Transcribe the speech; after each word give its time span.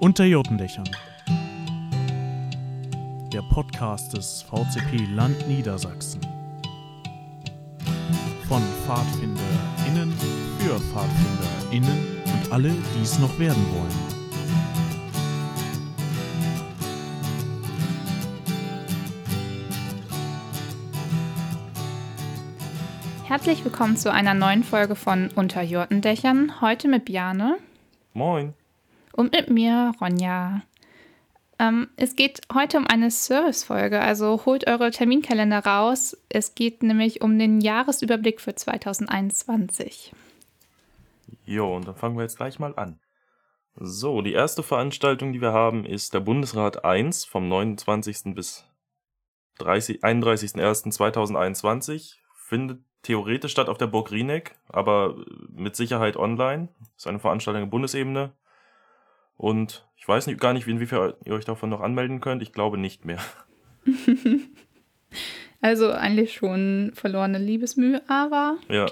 Unter 0.00 0.24
Jotendächern. 0.24 0.88
Der 3.30 3.42
Podcast 3.42 4.14
des 4.16 4.40
VCP 4.40 5.04
Land 5.14 5.46
Niedersachsen. 5.46 6.22
Von 8.48 8.62
PfadfinderInnen 8.86 10.10
für 10.58 10.80
PfadfinderInnen 10.80 12.22
und 12.24 12.50
alle, 12.50 12.70
die 12.70 13.02
es 13.02 13.18
noch 13.18 13.38
werden 13.38 13.62
wollen. 13.74 14.20
Herzlich 23.26 23.62
willkommen 23.66 23.98
zu 23.98 24.10
einer 24.10 24.32
neuen 24.32 24.64
Folge 24.64 24.96
von 24.96 25.28
Unter 25.34 25.60
Jurtendächern. 25.60 26.62
Heute 26.62 26.88
mit 26.88 27.04
Bjane. 27.04 27.58
Moin. 28.14 28.54
Und 29.20 29.32
mit 29.32 29.50
mir, 29.50 29.92
Ronja. 30.00 30.62
Ähm, 31.58 31.90
es 31.96 32.16
geht 32.16 32.40
heute 32.54 32.78
um 32.78 32.86
eine 32.86 33.10
Servicefolge, 33.10 34.00
also 34.00 34.46
holt 34.46 34.66
eure 34.66 34.90
Terminkalender 34.90 35.58
raus. 35.58 36.16
Es 36.30 36.54
geht 36.54 36.82
nämlich 36.82 37.20
um 37.20 37.38
den 37.38 37.60
Jahresüberblick 37.60 38.40
für 38.40 38.54
2021. 38.54 40.14
Jo, 41.44 41.76
und 41.76 41.86
dann 41.86 41.96
fangen 41.96 42.16
wir 42.16 42.22
jetzt 42.22 42.38
gleich 42.38 42.58
mal 42.58 42.72
an. 42.76 42.98
So, 43.74 44.22
die 44.22 44.32
erste 44.32 44.62
Veranstaltung, 44.62 45.34
die 45.34 45.42
wir 45.42 45.52
haben, 45.52 45.84
ist 45.84 46.14
der 46.14 46.20
Bundesrat 46.20 46.86
1 46.86 47.26
vom 47.26 47.46
29. 47.46 48.34
bis 48.34 48.64
31.01.2021. 49.58 52.14
Findet 52.36 52.82
theoretisch 53.02 53.52
statt 53.52 53.68
auf 53.68 53.76
der 53.76 53.88
Burg 53.88 54.12
Rieneck, 54.12 54.56
aber 54.66 55.22
mit 55.50 55.76
Sicherheit 55.76 56.16
online. 56.16 56.70
Ist 56.96 57.06
eine 57.06 57.18
Veranstaltung 57.18 57.64
auf 57.64 57.70
Bundesebene. 57.70 58.32
Und 59.40 59.86
ich 59.96 60.06
weiß 60.06 60.26
nicht, 60.26 60.38
gar 60.38 60.52
nicht, 60.52 60.68
inwiefern 60.68 61.14
ihr 61.24 61.32
euch 61.32 61.46
davon 61.46 61.70
noch 61.70 61.80
anmelden 61.80 62.20
könnt. 62.20 62.42
Ich 62.42 62.52
glaube 62.52 62.76
nicht 62.76 63.06
mehr. 63.06 63.20
also 65.62 65.90
eigentlich 65.90 66.34
schon 66.34 66.92
verlorene 66.94 67.38
Liebesmühe, 67.38 68.02
aber. 68.06 68.58
Ja. 68.68 68.84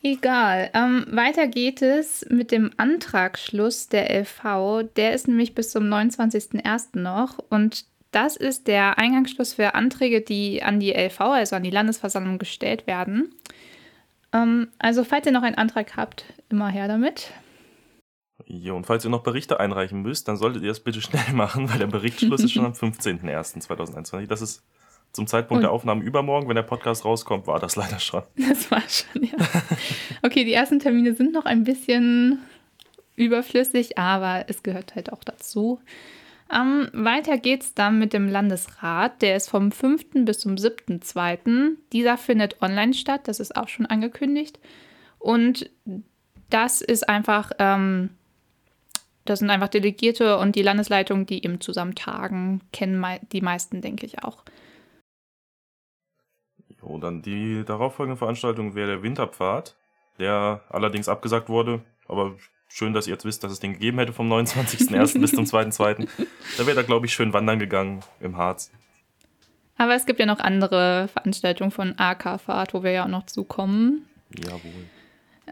Egal. 0.00 0.70
Ähm, 0.74 1.06
weiter 1.10 1.48
geht 1.48 1.82
es 1.82 2.24
mit 2.30 2.52
dem 2.52 2.70
Antragsschluss 2.76 3.88
der 3.88 4.16
LV. 4.16 4.84
Der 4.94 5.12
ist 5.12 5.26
nämlich 5.26 5.56
bis 5.56 5.72
zum 5.72 5.92
29.01. 5.92 7.00
noch. 7.00 7.40
Und 7.50 7.84
das 8.12 8.36
ist 8.36 8.68
der 8.68 8.98
Eingangsschluss 8.98 9.54
für 9.54 9.74
Anträge, 9.74 10.20
die 10.20 10.62
an 10.62 10.78
die 10.78 10.92
LV, 10.92 11.20
also 11.20 11.56
an 11.56 11.64
die 11.64 11.70
Landesversammlung, 11.70 12.38
gestellt 12.38 12.86
werden. 12.86 13.34
Ähm, 14.32 14.68
also, 14.78 15.02
falls 15.02 15.26
ihr 15.26 15.32
noch 15.32 15.42
einen 15.42 15.58
Antrag 15.58 15.96
habt, 15.96 16.26
immer 16.48 16.68
her 16.68 16.86
damit. 16.86 17.32
Jo, 18.54 18.76
und 18.76 18.84
falls 18.84 19.02
ihr 19.02 19.10
noch 19.10 19.22
Berichte 19.22 19.60
einreichen 19.60 20.02
müsst, 20.02 20.28
dann 20.28 20.36
solltet 20.36 20.62
ihr 20.62 20.70
es 20.70 20.80
bitte 20.80 21.00
schnell 21.00 21.32
machen, 21.32 21.70
weil 21.70 21.78
der 21.78 21.86
Berichtsschluss 21.86 22.44
ist 22.44 22.52
schon 22.52 22.66
am 22.66 22.72
15.01.2021. 22.72 24.26
Das 24.26 24.42
ist 24.42 24.62
zum 25.12 25.26
Zeitpunkt 25.26 25.58
und? 25.58 25.62
der 25.62 25.72
Aufnahme 25.72 26.02
übermorgen. 26.04 26.48
Wenn 26.48 26.56
der 26.56 26.62
Podcast 26.62 27.06
rauskommt, 27.06 27.46
war 27.46 27.58
das 27.58 27.76
leider 27.76 27.98
schon. 27.98 28.22
Das 28.36 28.70
war 28.70 28.82
schon, 28.88 29.24
ja. 29.24 29.32
Okay, 30.22 30.44
die 30.44 30.52
ersten 30.52 30.80
Termine 30.80 31.14
sind 31.14 31.32
noch 31.32 31.46
ein 31.46 31.64
bisschen 31.64 32.40
überflüssig, 33.16 33.96
aber 33.96 34.44
es 34.48 34.62
gehört 34.62 34.94
halt 34.94 35.12
auch 35.12 35.24
dazu. 35.24 35.80
Ähm, 36.52 36.90
weiter 36.92 37.38
geht's 37.38 37.72
dann 37.72 37.98
mit 37.98 38.12
dem 38.12 38.28
Landesrat. 38.28 39.22
Der 39.22 39.36
ist 39.36 39.48
vom 39.48 39.72
5. 39.72 40.24
bis 40.26 40.40
zum 40.40 40.56
7.2. 40.56 41.76
Dieser 41.92 42.18
findet 42.18 42.60
online 42.60 42.92
statt, 42.92 43.22
das 43.24 43.40
ist 43.40 43.56
auch 43.56 43.68
schon 43.68 43.86
angekündigt. 43.86 44.58
Und 45.18 45.70
das 46.50 46.82
ist 46.82 47.08
einfach, 47.08 47.52
ähm, 47.58 48.10
das 49.24 49.38
sind 49.38 49.50
einfach 49.50 49.68
Delegierte 49.68 50.38
und 50.38 50.56
die 50.56 50.62
Landesleitung, 50.62 51.26
die 51.26 51.44
eben 51.44 51.60
zusammen 51.60 51.94
tagen, 51.94 52.60
kennen 52.72 53.04
die 53.32 53.40
meisten, 53.40 53.80
denke 53.80 54.06
ich, 54.06 54.22
auch. 54.22 54.44
Jo, 56.80 56.98
dann 56.98 57.22
die 57.22 57.64
darauffolgende 57.64 58.16
Veranstaltung 58.16 58.74
wäre 58.74 58.88
der 58.88 59.02
Winterpfad, 59.02 59.76
der 60.18 60.62
allerdings 60.68 61.08
abgesagt 61.08 61.48
wurde, 61.48 61.80
aber 62.08 62.34
schön, 62.68 62.92
dass 62.92 63.06
ihr 63.06 63.12
jetzt 63.12 63.24
wisst, 63.24 63.44
dass 63.44 63.52
es 63.52 63.60
den 63.60 63.74
gegeben 63.74 63.98
hätte 63.98 64.12
vom 64.12 64.32
29.01. 64.32 65.20
bis 65.20 65.32
zum 65.32 65.44
2.02. 65.44 66.08
Da 66.58 66.66
wäre 66.66 66.80
er, 66.80 66.84
glaube 66.84 67.06
ich, 67.06 67.12
schön 67.12 67.32
wandern 67.32 67.58
gegangen 67.58 68.00
im 68.20 68.36
Harz. 68.36 68.72
Aber 69.76 69.94
es 69.94 70.06
gibt 70.06 70.20
ja 70.20 70.26
noch 70.26 70.38
andere 70.38 71.08
Veranstaltungen 71.08 71.70
von 71.70 71.98
AK-Fahrt, 71.98 72.74
wo 72.74 72.82
wir 72.82 72.90
ja 72.90 73.04
auch 73.04 73.08
noch 73.08 73.26
zukommen. 73.26 74.06
Jawohl. 74.36 74.88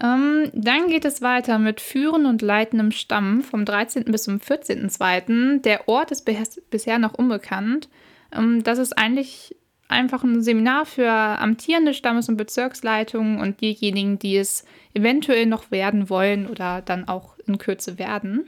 Ähm, 0.02 0.50
dann 0.54 0.88
geht 0.88 1.04
es 1.04 1.20
weiter 1.20 1.58
mit 1.58 1.80
Führen 1.80 2.26
und 2.26 2.42
Leitendem 2.42 2.92
Stamm 2.92 3.42
vom 3.42 3.64
13. 3.64 4.04
bis 4.04 4.24
zum 4.24 4.38
14.02. 4.38 5.62
Der 5.62 5.88
Ort 5.88 6.12
ist 6.12 6.28
bisher 6.70 6.98
noch 6.98 7.14
unbekannt. 7.14 7.88
Ähm, 8.32 8.62
das 8.62 8.78
ist 8.78 8.96
eigentlich 8.96 9.56
einfach 9.88 10.22
ein 10.22 10.42
Seminar 10.42 10.86
für 10.86 11.10
amtierende 11.10 11.94
Stammes- 11.94 12.28
und 12.28 12.36
Bezirksleitungen 12.36 13.40
und 13.40 13.60
diejenigen, 13.60 14.18
die 14.18 14.36
es 14.36 14.64
eventuell 14.94 15.46
noch 15.46 15.70
werden 15.70 16.08
wollen 16.08 16.46
oder 16.46 16.80
dann 16.82 17.08
auch 17.08 17.36
in 17.46 17.58
Kürze 17.58 17.98
werden. 17.98 18.46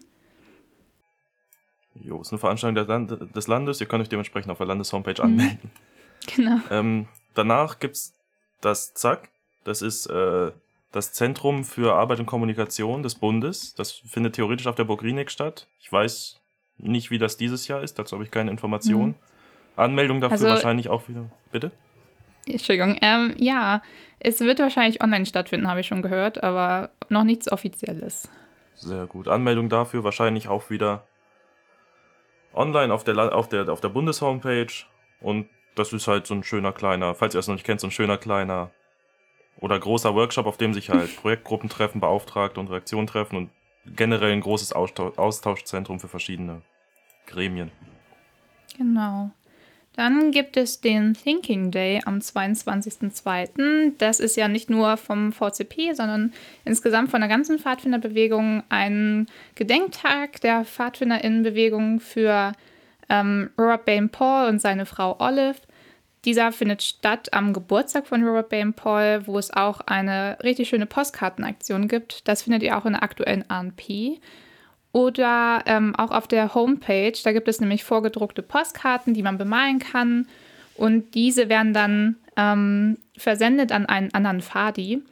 Jo, 1.95 2.21
ist 2.21 2.33
eine 2.33 2.39
Veranstaltung 2.39 2.87
Land 2.87 3.35
des 3.35 3.49
Landes. 3.49 3.81
Ihr 3.81 3.87
könnt 3.87 4.03
euch 4.03 4.09
dementsprechend 4.09 4.51
auf 4.51 4.59
der 4.59 4.67
Landeshomepage 4.69 5.23
mhm. 5.23 5.31
anmelden. 5.31 5.71
Genau. 6.37 6.61
Ähm, 6.71 7.09
danach 7.35 7.81
gibt 7.81 7.97
es 7.97 8.15
das 8.61 8.95
ZAK. 8.95 9.29
Das 9.65 9.83
ist 9.83 10.07
äh, 10.07 10.53
das 10.93 11.13
Zentrum 11.13 11.65
für 11.65 11.95
Arbeit 11.95 12.21
und 12.21 12.27
Kommunikation 12.27 13.03
des 13.03 13.15
Bundes. 13.15 13.75
Das 13.75 13.93
findet 13.93 14.35
theoretisch 14.35 14.67
auf 14.67 14.75
der 14.75 14.85
Burg 14.85 15.03
Rieneck 15.03 15.31
statt. 15.31 15.67
Ich 15.81 15.91
weiß 15.91 16.41
nicht, 16.77 17.11
wie 17.11 17.19
das 17.19 17.37
dieses 17.37 17.67
Jahr 17.67 17.83
ist. 17.83 17.99
Dazu 17.99 18.15
habe 18.15 18.25
ich 18.25 18.31
keine 18.31 18.51
Informationen. 18.51 19.09
Mhm. 19.09 19.15
Anmeldung 19.77 20.21
dafür 20.21 20.35
also, 20.35 20.49
wahrscheinlich 20.49 20.91
auch 20.91 21.09
wieder. 21.09 21.31
Bitte? 21.51 21.73
Entschuldigung. 22.47 22.99
Ähm, 23.01 23.35
ja, 23.39 23.83
es 24.21 24.41
wird 24.41 24.59
wahrscheinlich 24.59 25.03
online 25.03 25.25
stattfinden, 25.25 25.69
habe 25.69 25.81
ich 25.81 25.87
schon 25.87 26.03
gehört, 26.03 26.43
aber 26.43 26.91
noch 27.09 27.25
nichts 27.25 27.51
Offizielles. 27.51 28.29
Sehr 28.75 29.07
gut. 29.07 29.29
Anmeldung 29.29 29.69
dafür 29.69 30.05
wahrscheinlich 30.05 30.49
auch 30.49 30.69
wieder 30.69 31.07
online 32.53 32.93
auf 32.93 33.05
der, 33.05 33.35
auf 33.35 33.49
der, 33.49 33.69
auf 33.69 33.81
der 33.81 33.89
Bundeshomepage. 33.89 34.85
Und 35.21 35.49
das 35.75 35.93
ist 35.93 36.07
halt 36.07 36.27
so 36.27 36.35
ein 36.35 36.45
schöner 36.45 36.73
kleiner, 36.73 37.15
falls 37.15 37.35
ihr 37.35 37.39
es 37.39 37.49
noch 37.49 37.55
nicht 37.55 37.65
kennt, 37.65 37.81
so 37.81 37.87
ein 37.87 37.93
schöner 37.93 38.19
kleiner 38.19 38.71
oder 39.59 39.79
großer 39.79 40.15
Workshop, 40.15 40.47
auf 40.47 40.57
dem 40.57 40.75
sich 40.75 40.91
halt 40.91 41.17
Projektgruppen 41.21 41.69
treffen, 41.69 42.01
Beauftragte 42.01 42.61
und 42.61 42.71
Reaktionen 42.71 43.07
treffen 43.07 43.37
und 43.37 43.51
generell 43.97 44.33
ein 44.33 44.41
großes 44.41 44.73
Austauschzentrum 44.73 46.01
für 46.01 46.09
verschiedene 46.09 46.63
Gremien. 47.27 47.71
Genau. 48.77 49.31
Dann 49.95 50.31
gibt 50.31 50.57
es 50.57 50.81
den 50.81 51.13
Thinking 51.13 51.71
Day 51.71 52.01
am 52.07 52.19
22.02. 52.19 53.93
Das 53.99 54.21
ist 54.21 54.37
ja 54.37 54.49
nicht 54.49 54.71
nur 54.71 54.97
vom 54.97 55.33
VCP, 55.33 55.93
sondern 55.93 56.33
insgesamt 56.65 57.11
von 57.11 57.21
der 57.21 57.29
ganzen 57.29 57.59
Pfadfinderbewegung 57.59 58.63
ein 58.71 59.27
Gedenktag 59.55 60.41
der 60.41 60.65
Pfadfinderinnenbewegung 60.65 62.01
für 62.01 62.53
ähm, 63.11 63.51
Robert 63.59 63.85
Bain 63.85 64.09
Paul 64.09 64.49
und 64.49 64.63
seine 64.63 64.87
Frau 64.87 65.17
Olive. 65.19 65.57
Dieser 66.25 66.53
findet 66.53 66.83
statt 66.83 67.33
am 67.33 67.53
Geburtstag 67.53 68.07
von 68.07 68.23
Robert 68.23 68.49
Bain 68.49 68.75
Paul, 68.75 69.23
wo 69.27 69.39
es 69.39 69.53
auch 69.53 69.81
eine 69.81 70.39
richtig 70.43 70.69
schöne 70.69 70.87
Postkartenaktion 70.87 71.89
gibt. 71.89 72.29
Das 72.29 72.43
findet 72.43 72.63
ihr 72.63 72.79
auch 72.79 72.87
in 72.87 72.93
der 72.93 73.03
aktuellen 73.03 73.49
ANP 73.51 74.21
oder 74.93 75.65
ähm, 75.67 75.97
auch 75.97 76.13
auf 76.13 76.29
der 76.29 76.55
Homepage. 76.55 77.15
Da 77.25 77.33
gibt 77.33 77.49
es 77.49 77.61
nämlich 77.61 77.83
vorgedruckte 77.83 78.43
Postkarten, 78.43 79.15
die 79.15 79.23
man 79.23 79.39
bemalen 79.39 79.81
kann. 79.81 80.29
Und 80.77 81.15
diese 81.15 81.49
werden 81.49 81.75
dann 81.75 82.17
ähm, 82.37 82.99
versendet 83.17 83.73
an 83.73 83.87
einen 83.87 84.15
anderen 84.15 84.43
Fadi. 84.43 85.03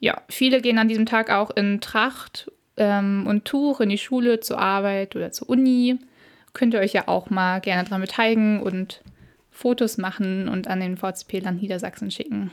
Ja, 0.00 0.22
viele 0.28 0.60
gehen 0.60 0.78
an 0.78 0.88
diesem 0.88 1.06
Tag 1.06 1.30
auch 1.30 1.50
in 1.50 1.80
Tracht 1.80 2.50
ähm, 2.76 3.26
und 3.28 3.44
Tuch 3.44 3.80
in 3.80 3.90
die 3.90 3.98
Schule, 3.98 4.40
zur 4.40 4.58
Arbeit 4.58 5.14
oder 5.14 5.30
zur 5.30 5.48
Uni. 5.48 5.98
Könnt 6.54 6.74
ihr 6.74 6.80
euch 6.80 6.92
ja 6.92 7.06
auch 7.06 7.30
mal 7.30 7.60
gerne 7.60 7.88
dran 7.88 8.00
beteiligen 8.00 8.60
und 8.60 9.02
Fotos 9.50 9.98
machen 9.98 10.48
und 10.48 10.68
an 10.68 10.80
den 10.80 10.96
VCP 10.96 11.40
Land 11.40 11.62
Niedersachsen 11.62 12.10
schicken. 12.10 12.50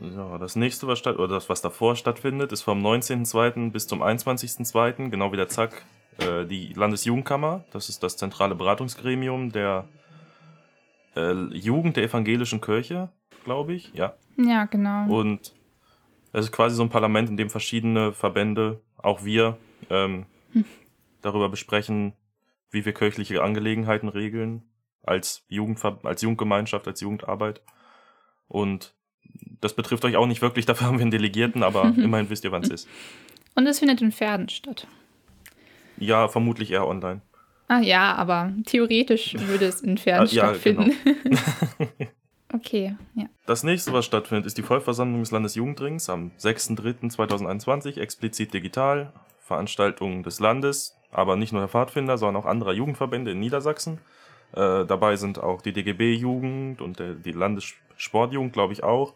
Ja, 0.00 0.38
das 0.38 0.56
nächste, 0.56 0.86
was 0.86 0.98
statt, 0.98 1.16
oder 1.16 1.34
das, 1.34 1.48
was 1.48 1.62
davor 1.62 1.96
stattfindet, 1.96 2.52
ist 2.52 2.62
vom 2.62 2.84
19.02. 2.84 3.70
bis 3.70 3.86
zum 3.86 4.02
21.02., 4.02 5.10
genau 5.10 5.32
wie 5.32 5.36
der 5.36 5.48
Zack, 5.48 5.84
äh, 6.18 6.44
die 6.44 6.72
Landesjugendkammer. 6.72 7.64
Das 7.72 7.88
ist 7.88 8.02
das 8.02 8.16
zentrale 8.16 8.54
Beratungsgremium 8.54 9.52
der 9.52 9.86
äh, 11.14 11.32
Jugend 11.54 11.96
der 11.96 12.04
evangelischen 12.04 12.60
Kirche, 12.60 13.10
glaube 13.44 13.74
ich. 13.74 13.92
Ja. 13.94 14.14
Ja, 14.36 14.64
genau. 14.64 15.14
Und 15.14 15.52
es 16.32 16.46
ist 16.46 16.52
quasi 16.52 16.74
so 16.74 16.82
ein 16.82 16.88
Parlament, 16.88 17.28
in 17.28 17.36
dem 17.36 17.50
verschiedene 17.50 18.12
Verbände, 18.12 18.80
auch 18.96 19.24
wir, 19.24 19.58
ähm, 19.90 20.24
hm. 20.52 20.64
darüber 21.20 21.50
besprechen, 21.50 22.14
wie 22.72 22.84
wir 22.84 22.92
kirchliche 22.92 23.42
Angelegenheiten 23.42 24.08
regeln, 24.08 24.62
als, 25.02 25.44
Jugendver 25.48 26.00
als 26.02 26.22
Jugendgemeinschaft, 26.22 26.88
als 26.88 27.00
Jugendarbeit. 27.00 27.60
Und 28.48 28.94
das 29.60 29.74
betrifft 29.74 30.04
euch 30.04 30.16
auch 30.16 30.26
nicht 30.26 30.42
wirklich, 30.42 30.66
dafür 30.66 30.88
haben 30.88 30.98
wir 30.98 31.02
einen 31.02 31.10
Delegierten, 31.10 31.62
aber 31.62 31.84
immerhin 31.96 32.30
wisst 32.30 32.44
ihr, 32.44 32.52
wann 32.52 32.62
es 32.62 32.70
ist. 32.70 32.88
Und 33.54 33.66
es 33.66 33.78
findet 33.78 34.00
in 34.00 34.10
Pferden 34.10 34.48
statt. 34.48 34.86
Ja, 35.98 36.26
vermutlich 36.28 36.72
eher 36.72 36.86
online. 36.86 37.20
Ah 37.68 37.80
ja, 37.80 38.14
aber 38.14 38.52
theoretisch 38.66 39.34
würde 39.38 39.66
es 39.66 39.80
in 39.82 39.96
Pferden 39.98 40.26
Ah, 40.26 40.30
ja, 40.30 40.48
stattfinden. 40.48 40.92
okay, 42.52 42.96
ja. 43.14 43.26
Das 43.46 43.62
nächste, 43.62 43.92
was 43.92 44.04
stattfindet, 44.04 44.46
ist 44.46 44.58
die 44.58 44.62
Vollversammlung 44.62 45.20
des 45.20 45.30
Landesjugendrings 45.30 46.10
am 46.10 46.32
6.3.2021, 46.38 48.00
explizit 48.00 48.52
digital. 48.52 49.12
Veranstaltung 49.38 50.22
des 50.22 50.40
Landes, 50.40 50.96
aber 51.12 51.36
nicht 51.36 51.52
nur 51.52 51.60
der 51.62 51.68
Pfadfinder, 51.68 52.18
sondern 52.18 52.42
auch 52.42 52.46
anderer 52.46 52.72
Jugendverbände 52.72 53.30
in 53.30 53.40
Niedersachsen. 53.40 53.98
Äh, 54.52 54.84
dabei 54.84 55.16
sind 55.16 55.38
auch 55.38 55.62
die 55.62 55.72
DGB-Jugend 55.72 56.80
und 56.80 56.98
der, 56.98 57.12
die 57.14 57.32
Landessportjugend, 57.32 58.52
glaube 58.52 58.72
ich, 58.72 58.82
auch. 58.82 59.14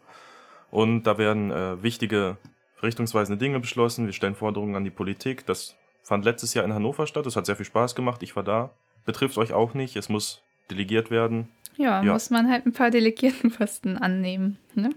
Und 0.71 1.03
da 1.03 1.17
werden 1.17 1.51
äh, 1.51 1.81
wichtige 1.83 2.37
richtungsweisende 2.83 3.37
Dinge 3.37 3.59
beschlossen. 3.59 4.05
Wir 4.05 4.13
stellen 4.13 4.35
Forderungen 4.35 4.75
an 4.75 4.83
die 4.83 4.89
Politik. 4.91 5.45
Das 5.45 5.75
fand 6.03 6.25
letztes 6.25 6.53
Jahr 6.53 6.63
in 6.65 6.73
Hannover 6.73 7.07
statt. 7.07 7.25
Das 7.25 7.35
hat 7.35 7.45
sehr 7.45 7.55
viel 7.55 7.65
Spaß 7.65 7.95
gemacht. 7.95 8.21
Ich 8.23 8.35
war 8.35 8.43
da. 8.43 8.71
Betrifft 9.05 9.37
euch 9.37 9.53
auch 9.53 9.73
nicht. 9.73 9.95
Es 9.95 10.09
muss 10.09 10.41
delegiert 10.69 11.09
werden. 11.11 11.49
ja. 11.77 12.03
Ja. 12.03 12.13
muss 12.13 12.29
man 12.29 12.49
halt 12.49 12.65
ein 12.65 12.73
paar 12.73 12.91
Delegiertenposten 12.91 13.97
annehmen. 13.97 14.57
Ne? 14.75 14.89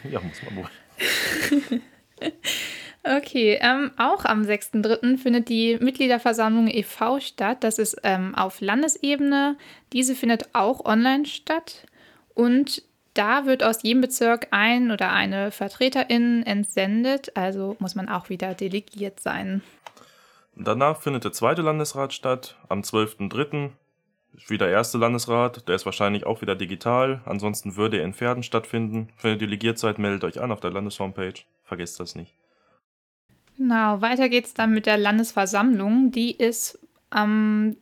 Ja, 0.10 0.20
muss 0.20 0.42
man 0.42 0.56
wohl. 0.56 1.80
Okay, 3.02 3.58
ähm, 3.62 3.92
auch 3.96 4.26
am 4.26 4.42
6.3. 4.42 5.16
findet 5.16 5.48
die 5.48 5.78
Mitgliederversammlung 5.80 6.68
e.V. 6.68 7.20
statt. 7.20 7.64
Das 7.64 7.78
ist 7.78 7.96
ähm, 8.02 8.34
auf 8.34 8.60
Landesebene. 8.60 9.56
Diese 9.92 10.14
findet 10.14 10.54
auch 10.54 10.84
online 10.84 11.24
statt. 11.24 11.86
Und 12.34 12.82
da 13.14 13.46
wird 13.46 13.62
aus 13.62 13.82
jedem 13.82 14.02
Bezirk 14.02 14.48
ein 14.50 14.90
oder 14.90 15.12
eine 15.12 15.50
Vertreterin 15.50 16.42
entsendet. 16.44 17.36
Also 17.36 17.76
muss 17.78 17.94
man 17.94 18.08
auch 18.10 18.28
wieder 18.28 18.54
delegiert 18.54 19.18
sein. 19.18 19.62
Danach 20.54 21.00
findet 21.00 21.24
der 21.24 21.32
zweite 21.32 21.62
Landesrat 21.62 22.12
statt, 22.12 22.56
am 22.68 22.82
12.03. 22.82 23.70
Ist 24.36 24.50
Wieder 24.50 24.66
der 24.66 24.74
erste 24.74 24.98
Landesrat, 24.98 25.66
der 25.68 25.74
ist 25.74 25.86
wahrscheinlich 25.86 26.24
auch 26.26 26.42
wieder 26.42 26.54
digital. 26.54 27.22
Ansonsten 27.24 27.76
würde 27.76 27.98
er 27.98 28.04
in 28.04 28.14
Pferden 28.14 28.42
stattfinden. 28.42 29.08
Wenn 29.22 29.32
ihr 29.32 29.38
delegiert 29.38 29.78
seid, 29.78 29.98
meldet 29.98 30.22
euch 30.24 30.40
an 30.40 30.52
auf 30.52 30.60
der 30.60 30.70
Landeshomepage. 30.70 31.44
Vergesst 31.64 31.98
das 31.98 32.14
nicht. 32.14 32.34
Genau, 33.60 34.00
weiter 34.00 34.30
geht's 34.30 34.54
dann 34.54 34.72
mit 34.72 34.86
der 34.86 34.96
Landesversammlung. 34.96 36.12
Die 36.12 36.34
ist 36.34 36.78
am 37.10 37.76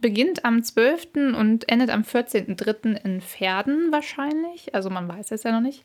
beginnt 0.00 0.44
am 0.44 0.62
12. 0.62 1.34
und 1.36 1.68
endet 1.68 1.90
am 1.90 2.02
14.3. 2.02 3.04
in 3.04 3.20
Pferden 3.20 3.90
wahrscheinlich. 3.90 4.76
Also 4.76 4.90
man 4.90 5.08
weiß 5.08 5.32
es 5.32 5.42
ja 5.42 5.50
noch 5.50 5.60
nicht. 5.60 5.82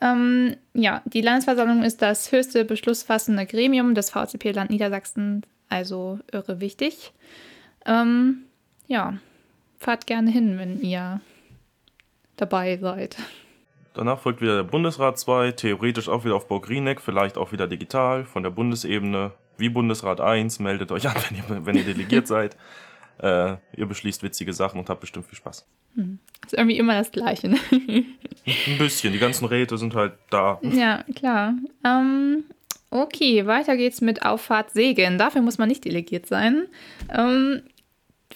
Ähm, 0.00 0.56
ja, 0.74 1.02
die 1.06 1.22
Landesversammlung 1.22 1.82
ist 1.82 2.02
das 2.02 2.30
höchste 2.30 2.64
beschlussfassende 2.64 3.46
Gremium 3.46 3.96
des 3.96 4.10
VCP 4.10 4.52
Land 4.52 4.70
Niedersachsen, 4.70 5.42
also 5.68 6.20
irre 6.30 6.60
wichtig. 6.60 7.12
Ähm, 7.84 8.44
ja, 8.86 9.18
fahrt 9.80 10.06
gerne 10.06 10.30
hin, 10.30 10.56
wenn 10.56 10.80
ihr 10.82 11.20
dabei 12.36 12.76
seid. 12.76 13.16
Danach 13.96 14.18
folgt 14.18 14.42
wieder 14.42 14.56
der 14.56 14.62
Bundesrat 14.62 15.18
2, 15.18 15.52
theoretisch 15.52 16.10
auch 16.10 16.26
wieder 16.26 16.34
auf 16.34 16.48
Burg 16.48 16.68
Rieneck, 16.68 17.00
vielleicht 17.00 17.38
auch 17.38 17.52
wieder 17.52 17.66
digital 17.66 18.26
von 18.26 18.42
der 18.42 18.50
Bundesebene. 18.50 19.32
Wie 19.56 19.70
Bundesrat 19.70 20.20
1, 20.20 20.58
meldet 20.58 20.92
euch 20.92 21.08
an, 21.08 21.14
wenn 21.30 21.38
ihr, 21.38 21.66
wenn 21.66 21.76
ihr 21.76 21.84
delegiert 21.84 22.26
seid. 22.26 22.58
Äh, 23.22 23.56
ihr 23.74 23.86
beschließt 23.86 24.22
witzige 24.22 24.52
Sachen 24.52 24.78
und 24.78 24.90
habt 24.90 25.00
bestimmt 25.00 25.24
viel 25.24 25.38
Spaß. 25.38 25.66
Ist 26.44 26.52
irgendwie 26.52 26.76
immer 26.76 26.92
das 26.92 27.10
Gleiche. 27.10 27.48
Ne? 27.48 27.58
Ein 27.72 28.76
bisschen, 28.76 29.14
die 29.14 29.18
ganzen 29.18 29.46
Räte 29.46 29.78
sind 29.78 29.94
halt 29.94 30.12
da. 30.28 30.60
Ja, 30.60 31.02
klar. 31.14 31.54
Ähm, 31.82 32.44
okay, 32.90 33.46
weiter 33.46 33.78
geht's 33.78 34.02
mit 34.02 34.26
Auffahrt 34.26 34.72
Segen. 34.72 35.16
Dafür 35.16 35.40
muss 35.40 35.56
man 35.56 35.68
nicht 35.68 35.86
delegiert 35.86 36.26
sein. 36.26 36.66
Ähm, 37.10 37.62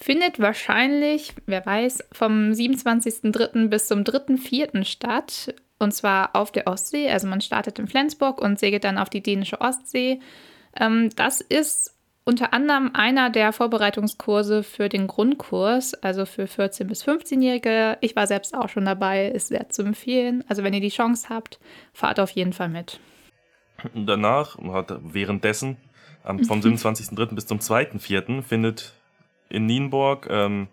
findet 0.01 0.39
wahrscheinlich, 0.39 1.33
wer 1.45 1.65
weiß, 1.65 2.03
vom 2.11 2.51
27.03. 2.51 3.67
bis 3.67 3.87
zum 3.87 3.99
3.04. 3.99 4.83
statt. 4.83 5.53
Und 5.79 5.93
zwar 5.93 6.35
auf 6.35 6.51
der 6.51 6.67
Ostsee. 6.67 7.09
Also 7.09 7.27
man 7.27 7.41
startet 7.41 7.79
in 7.79 7.87
Flensburg 7.87 8.41
und 8.41 8.59
segelt 8.59 8.83
dann 8.83 8.97
auf 8.97 9.09
die 9.09 9.23
dänische 9.23 9.61
Ostsee. 9.61 10.19
Ähm, 10.79 11.09
das 11.15 11.41
ist 11.41 11.95
unter 12.23 12.53
anderem 12.53 12.91
einer 12.93 13.29
der 13.31 13.51
Vorbereitungskurse 13.51 14.61
für 14.61 14.89
den 14.89 15.07
Grundkurs, 15.07 15.95
also 15.95 16.25
für 16.25 16.43
14- 16.43 16.83
bis 16.85 17.03
15-Jährige. 17.03 17.97
Ich 18.01 18.15
war 18.15 18.27
selbst 18.27 18.55
auch 18.55 18.69
schon 18.69 18.85
dabei, 18.85 19.27
ist 19.27 19.47
sehr 19.47 19.69
zu 19.69 19.81
empfehlen. 19.81 20.43
Also 20.47 20.63
wenn 20.63 20.73
ihr 20.73 20.81
die 20.81 20.89
Chance 20.89 21.29
habt, 21.29 21.59
fahrt 21.93 22.19
auf 22.19 22.29
jeden 22.31 22.53
Fall 22.53 22.69
mit. 22.69 22.99
Danach, 23.95 24.57
währenddessen, 24.59 25.77
vom 26.23 26.37
27.03. 26.61 27.33
bis 27.33 27.47
zum 27.47 27.57
2.04. 27.57 28.43
findet 28.43 28.93
in 29.51 29.65
Nienburg 29.65 30.27
ähm, 30.29 30.67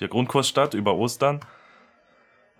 der 0.00 0.08
Grundkurs 0.08 0.48
statt 0.48 0.74
über 0.74 0.94
Ostern. 0.96 1.40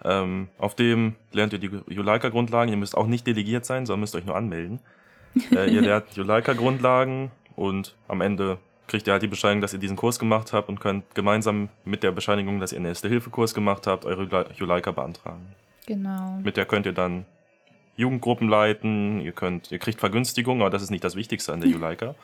Ähm, 0.03 0.49
auf 0.59 0.75
dem 0.75 1.15
lernt 1.33 1.53
ihr 1.53 1.59
die 1.59 1.71
Juleika-Grundlagen. 1.89 2.71
Ihr 2.71 2.77
müsst 2.77 2.97
auch 2.97 3.07
nicht 3.07 3.27
delegiert 3.27 3.65
sein, 3.65 3.87
sondern 3.87 4.01
müsst 4.01 4.15
euch 4.15 4.25
nur 4.27 4.37
anmelden. 4.37 4.81
äh, 5.53 5.71
ihr 5.71 5.81
lernt 5.83 6.15
Juleika-Grundlagen 6.15 7.31
und 7.57 7.95
am 8.09 8.21
Ende 8.21 8.59
kriegt 8.87 9.07
ihr 9.07 9.13
halt 9.15 9.23
die 9.23 9.29
Bescheinigung, 9.29 9.63
dass 9.63 9.73
ihr 9.73 9.79
diesen 9.79 9.97
Kurs 9.97 10.19
gemacht 10.19 10.53
habt 10.53 10.69
und 10.69 10.79
könnt 10.79 11.15
gemeinsam 11.15 11.71
mit 11.85 12.03
der 12.03 12.13
Bescheinigung, 12.13 12.61
dass 12.61 12.73
ihr 12.73 12.77
einen 12.77 12.87
Erste-Hilfe-Kurs 12.87 13.55
gemacht 13.55 13.87
habt, 13.87 14.05
eure 14.05 14.25
Jule- 14.25 14.51
Juleika 14.57 14.91
beantragen. 14.91 15.47
Genau. 15.87 16.39
Mit 16.43 16.57
der 16.59 16.67
könnt 16.67 16.85
ihr 16.87 16.93
dann 16.93 17.25
Jugendgruppen 17.97 18.49
leiten, 18.49 19.21
ihr 19.21 19.33
könnt, 19.33 19.71
ihr 19.73 19.79
kriegt 19.79 20.01
Vergünstigung, 20.01 20.61
aber 20.61 20.71
das 20.71 20.83
ist 20.83 20.91
nicht 20.91 21.05
das 21.05 21.17
Wichtigste 21.17 21.53
an 21.55 21.61
der 21.61 21.71
Juleika. 21.75 22.15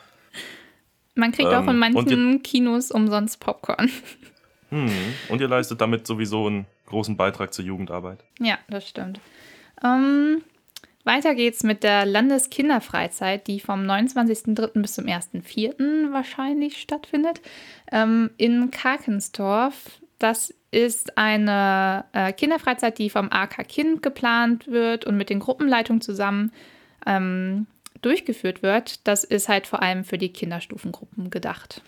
Man 1.15 1.31
kriegt 1.31 1.49
auch 1.49 1.63
in 1.63 1.69
Ähm, 1.69 1.79
manchen 1.79 2.43
Kinos 2.43 2.91
umsonst 2.91 3.39
Popcorn. 3.39 3.89
Hm. 4.69 4.89
Und 5.27 5.41
ihr 5.41 5.49
leistet 5.49 5.81
damit 5.81 6.07
sowieso 6.07 6.47
einen 6.47 6.65
großen 6.85 7.17
Beitrag 7.17 7.53
zur 7.53 7.65
Jugendarbeit. 7.65 8.23
Ja, 8.39 8.57
das 8.69 8.87
stimmt. 8.87 9.19
Ähm, 9.83 10.43
weiter 11.03 11.35
geht's 11.35 11.63
mit 11.63 11.83
der 11.83 12.05
Landeskinderfreizeit, 12.05 13.47
die 13.47 13.59
vom 13.59 13.81
29.03. 13.81 14.81
bis 14.81 14.93
zum 14.93 15.05
1.04. 15.05 16.13
wahrscheinlich 16.13 16.79
stattfindet. 16.79 17.41
Ähm, 17.91 18.29
in 18.37 18.71
Karkensdorf. 18.71 19.99
Das 20.19 20.53
ist 20.69 21.17
eine 21.17 22.05
äh, 22.13 22.31
Kinderfreizeit, 22.31 22.97
die 22.97 23.09
vom 23.09 23.29
AK 23.31 23.67
Kind 23.67 24.01
geplant 24.01 24.67
wird 24.67 25.05
und 25.05 25.17
mit 25.17 25.29
den 25.29 25.39
Gruppenleitungen 25.39 26.01
zusammen 26.01 26.53
ähm, 27.05 27.67
durchgeführt 28.01 28.63
wird. 28.63 29.07
Das 29.07 29.23
ist 29.23 29.49
halt 29.49 29.67
vor 29.67 29.81
allem 29.81 30.03
für 30.03 30.17
die 30.17 30.33
Kinderstufengruppen 30.33 31.29
gedacht. 31.29 31.81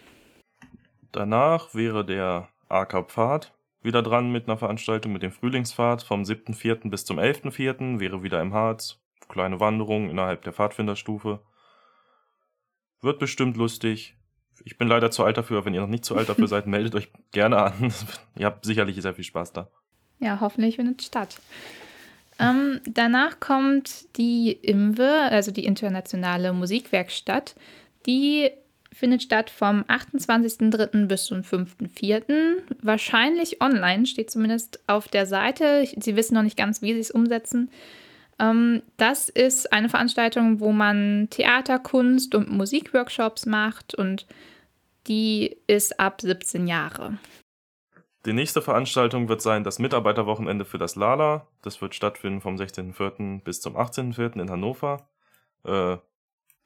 Danach 1.12 1.74
wäre 1.76 2.06
der 2.06 2.50
AK 2.70 3.10
Pfad 3.12 3.54
wieder 3.84 4.02
dran 4.02 4.32
mit 4.32 4.48
einer 4.48 4.58
Veranstaltung 4.58 5.12
mit 5.12 5.22
dem 5.22 5.32
Frühlingspfad 5.32 6.04
vom 6.04 6.24
7.4. 6.24 6.90
bis 6.90 7.06
zum 7.06 7.20
11.4. 7.20 8.00
wäre 8.00 8.24
wieder 8.24 8.42
im 8.42 8.54
Harz. 8.54 9.00
Kleine 9.28 9.60
Wanderung 9.60 10.10
innerhalb 10.10 10.44
der 10.44 10.54
Pfadfinderstufe. 10.54 11.42
Wird 13.02 13.20
bestimmt 13.20 13.58
lustig. 13.58 14.16
Ich 14.64 14.78
bin 14.78 14.88
leider 14.88 15.12
zu 15.12 15.24
alt 15.26 15.38
dafür. 15.38 15.66
Wenn 15.66 15.74
ihr 15.74 15.82
noch 15.82 15.88
nicht 15.88 16.06
zu 16.06 16.16
alt 16.16 16.30
dafür 16.30 16.48
seid, 16.50 16.66
meldet 16.68 16.96
euch 16.96 17.12
gerne 17.32 17.58
an. 17.58 17.94
ihr 18.38 18.46
habt 18.46 18.66
sicherlich 18.66 19.02
sehr 19.02 19.14
viel 19.14 19.26
Spaß 19.26 19.52
da. 19.52 19.70
Ja, 20.20 20.40
hoffentlich 20.40 20.78
findet 20.78 21.02
es 21.02 21.08
statt. 21.08 21.38
Ähm, 22.40 22.82
danach 22.86 23.40
kommt 23.40 24.18
die 24.18 24.52
IMWE, 24.52 25.30
also 25.30 25.52
die 25.52 25.66
internationale 25.66 26.54
Musikwerkstatt. 26.54 27.56
Die 28.06 28.50
findet 28.92 29.24
statt 29.24 29.50
vom 29.50 29.84
28.03. 29.84 31.08
bis 31.08 31.26
zum 31.26 31.42
5.04. 31.42 32.58
Wahrscheinlich 32.82 33.62
online, 33.62 34.06
steht 34.06 34.32
zumindest 34.32 34.80
auf 34.88 35.08
der 35.08 35.26
Seite. 35.26 35.88
Sie 36.00 36.16
wissen 36.16 36.36
noch 36.36 36.44
nicht 36.44 36.58
ganz, 36.58 36.82
wie 36.82 36.94
sie 36.94 37.00
es 37.00 37.12
umsetzen. 37.12 37.70
Ähm, 38.40 38.82
das 38.98 39.30
ist 39.30 39.72
eine 39.74 39.90
Veranstaltung, 39.90 40.60
wo 40.60 40.72
man 40.72 41.28
Theater, 41.30 41.80
Kunst 41.80 42.36
und 42.36 42.50
Musikworkshops 42.50 43.46
macht 43.46 43.96
und 43.96 44.26
die 45.08 45.58
ist 45.68 46.00
ab 46.00 46.22
17 46.22 46.68
Jahre. 46.68 47.18
Die 48.26 48.34
nächste 48.34 48.62
Veranstaltung 48.62 49.28
wird 49.28 49.42
sein 49.42 49.64
das 49.64 49.80
Mitarbeiterwochenende 49.80 50.64
für 50.64 50.78
das 50.78 50.96
Lala. 50.96 51.48
Das 51.62 51.82
wird 51.82 51.94
stattfinden 51.94 52.40
vom 52.40 52.56
16.04. 52.56 53.42
bis 53.42 53.60
zum 53.60 53.76
18.04. 53.76 54.42
in 54.42 54.50
Hannover. 54.50 55.10
Äh, 55.66 55.98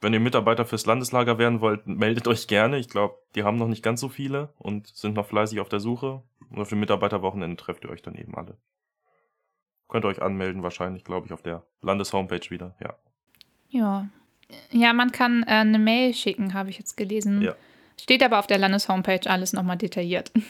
wenn 0.00 0.12
ihr 0.12 0.20
Mitarbeiter 0.20 0.64
fürs 0.64 0.86
Landeslager 0.86 1.38
werden 1.38 1.60
wollt, 1.60 1.88
meldet 1.88 2.28
euch 2.28 2.46
gerne. 2.46 2.78
Ich 2.78 2.88
glaube, 2.88 3.16
die 3.34 3.42
haben 3.42 3.58
noch 3.58 3.66
nicht 3.66 3.82
ganz 3.82 4.00
so 4.00 4.08
viele 4.08 4.54
und 4.58 4.86
sind 4.86 5.14
noch 5.14 5.26
fleißig 5.26 5.58
auf 5.58 5.68
der 5.68 5.80
Suche. 5.80 6.22
Und 6.50 6.60
auf 6.60 6.68
dem 6.68 6.78
Mitarbeiterwochenende 6.78 7.56
trefft 7.56 7.84
ihr 7.84 7.90
euch 7.90 8.02
dann 8.02 8.14
eben 8.14 8.36
alle. 8.36 8.56
Könnt 9.88 10.04
ihr 10.04 10.08
euch 10.08 10.22
anmelden, 10.22 10.62
wahrscheinlich, 10.62 11.02
glaube 11.02 11.26
ich, 11.26 11.32
auf 11.32 11.42
der 11.42 11.64
Landeshomepage 11.82 12.50
wieder. 12.50 12.76
Ja. 12.80 12.94
Ja. 13.68 14.08
Ja, 14.70 14.92
man 14.92 15.10
kann 15.10 15.42
äh, 15.42 15.46
eine 15.46 15.78
Mail 15.78 16.14
schicken, 16.14 16.54
habe 16.54 16.70
ich 16.70 16.78
jetzt 16.78 16.96
gelesen. 16.96 17.42
Ja. 17.42 17.54
Steht 18.00 18.22
aber 18.22 18.38
auf 18.38 18.46
der 18.46 18.58
Landeshomepage 18.58 19.28
alles 19.28 19.52
nochmal 19.52 19.76
detailliert. 19.76 20.30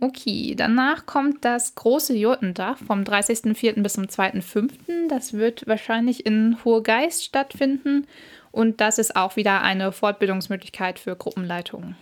Okay, 0.00 0.54
danach 0.56 1.06
kommt 1.06 1.44
das 1.44 1.74
große 1.74 2.14
Jurtendach 2.14 2.78
vom 2.78 3.02
30.04. 3.02 3.82
bis 3.82 3.94
zum 3.94 4.04
2.05. 4.04 5.08
Das 5.08 5.32
wird 5.32 5.66
wahrscheinlich 5.66 6.24
in 6.26 6.58
Hohe 6.64 6.82
Geist 6.82 7.24
stattfinden 7.24 8.06
und 8.50 8.80
das 8.80 8.98
ist 8.98 9.16
auch 9.16 9.36
wieder 9.36 9.62
eine 9.62 9.92
Fortbildungsmöglichkeit 9.92 10.98
für 10.98 11.16
Gruppenleitungen. 11.16 11.96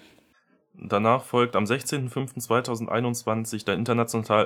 Danach 0.77 1.23
folgt 1.23 1.55
am 1.55 1.63
16.05.2021 1.65 3.65
der, 3.65 3.77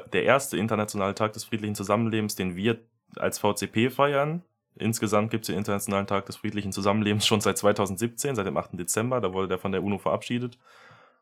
der 0.00 0.24
erste 0.24 0.58
internationale 0.58 1.14
Tag 1.14 1.32
des 1.32 1.44
friedlichen 1.44 1.74
Zusammenlebens, 1.74 2.34
den 2.34 2.54
wir 2.54 2.76
als 3.16 3.38
VCP 3.38 3.88
feiern. 3.90 4.42
Insgesamt 4.76 5.30
gibt 5.30 5.44
es 5.44 5.46
den 5.48 5.56
Internationalen 5.56 6.06
Tag 6.06 6.26
des 6.26 6.36
friedlichen 6.36 6.72
Zusammenlebens 6.72 7.26
schon 7.26 7.40
seit 7.40 7.56
2017, 7.56 8.36
seit 8.36 8.46
dem 8.46 8.58
8. 8.58 8.78
Dezember. 8.78 9.22
Da 9.22 9.32
wurde 9.32 9.48
der 9.48 9.58
von 9.58 9.72
der 9.72 9.82
UNO 9.82 9.96
verabschiedet. 9.98 10.58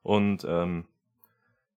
Und 0.03 0.45
ähm, 0.49 0.87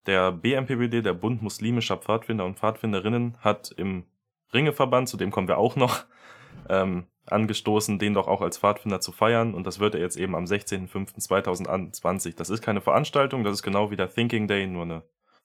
der 0.06 0.32
BMPBD, 0.32 1.02
der 1.02 1.14
Bund 1.14 1.42
muslimischer 1.42 1.96
Pfadfinder 1.96 2.44
und 2.44 2.58
Pfadfinderinnen, 2.58 3.36
hat 3.40 3.72
im 3.76 4.04
Ringeverband, 4.52 5.08
zu 5.08 5.16
dem 5.16 5.30
kommen 5.30 5.48
wir 5.48 5.58
auch 5.58 5.76
noch, 5.76 6.04
ähm, 6.68 7.06
angestoßen, 7.26 7.98
den 7.98 8.14
doch 8.14 8.26
auch 8.28 8.40
als 8.40 8.58
Pfadfinder 8.58 9.00
zu 9.00 9.12
feiern. 9.12 9.54
Und 9.54 9.66
das 9.66 9.78
wird 9.78 9.94
er 9.94 10.00
jetzt 10.00 10.16
eben 10.16 10.34
am 10.34 10.44
16.05.2020. 10.44 12.36
Das 12.36 12.50
ist 12.50 12.62
keine 12.62 12.80
Veranstaltung, 12.80 13.44
das 13.44 13.54
ist 13.54 13.62
genau 13.62 13.90
wie 13.90 13.96
der 13.96 14.12
Thinking 14.12 14.48
Day, 14.48 14.66
nur 14.66 14.82
eine, 14.82 15.02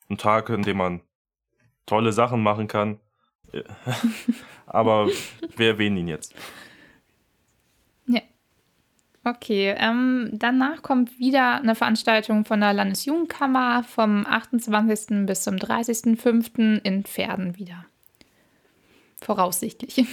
ein 0.10 0.18
Tag, 0.18 0.50
in 0.50 0.64
dem 0.64 0.78
man 0.78 1.02
tolle 1.86 2.12
Sachen 2.12 2.42
machen 2.42 2.68
kann. 2.68 3.00
Aber 4.66 5.08
wir 5.56 5.68
erwähnen 5.68 5.98
ihn 5.98 6.08
jetzt. 6.08 6.34
Okay, 9.28 9.74
ähm, 9.80 10.30
danach 10.34 10.84
kommt 10.84 11.18
wieder 11.18 11.56
eine 11.56 11.74
Veranstaltung 11.74 12.46
von 12.46 12.60
der 12.62 12.74
Landesjugendkammer 12.74 13.84
vom 13.84 14.24
28. 14.24 15.26
bis 15.26 15.42
zum 15.42 15.56
30.05. 15.56 16.82
in 16.84 17.04
Pferden 17.04 17.58
wieder. 17.58 17.86
Voraussichtlich. 19.20 20.06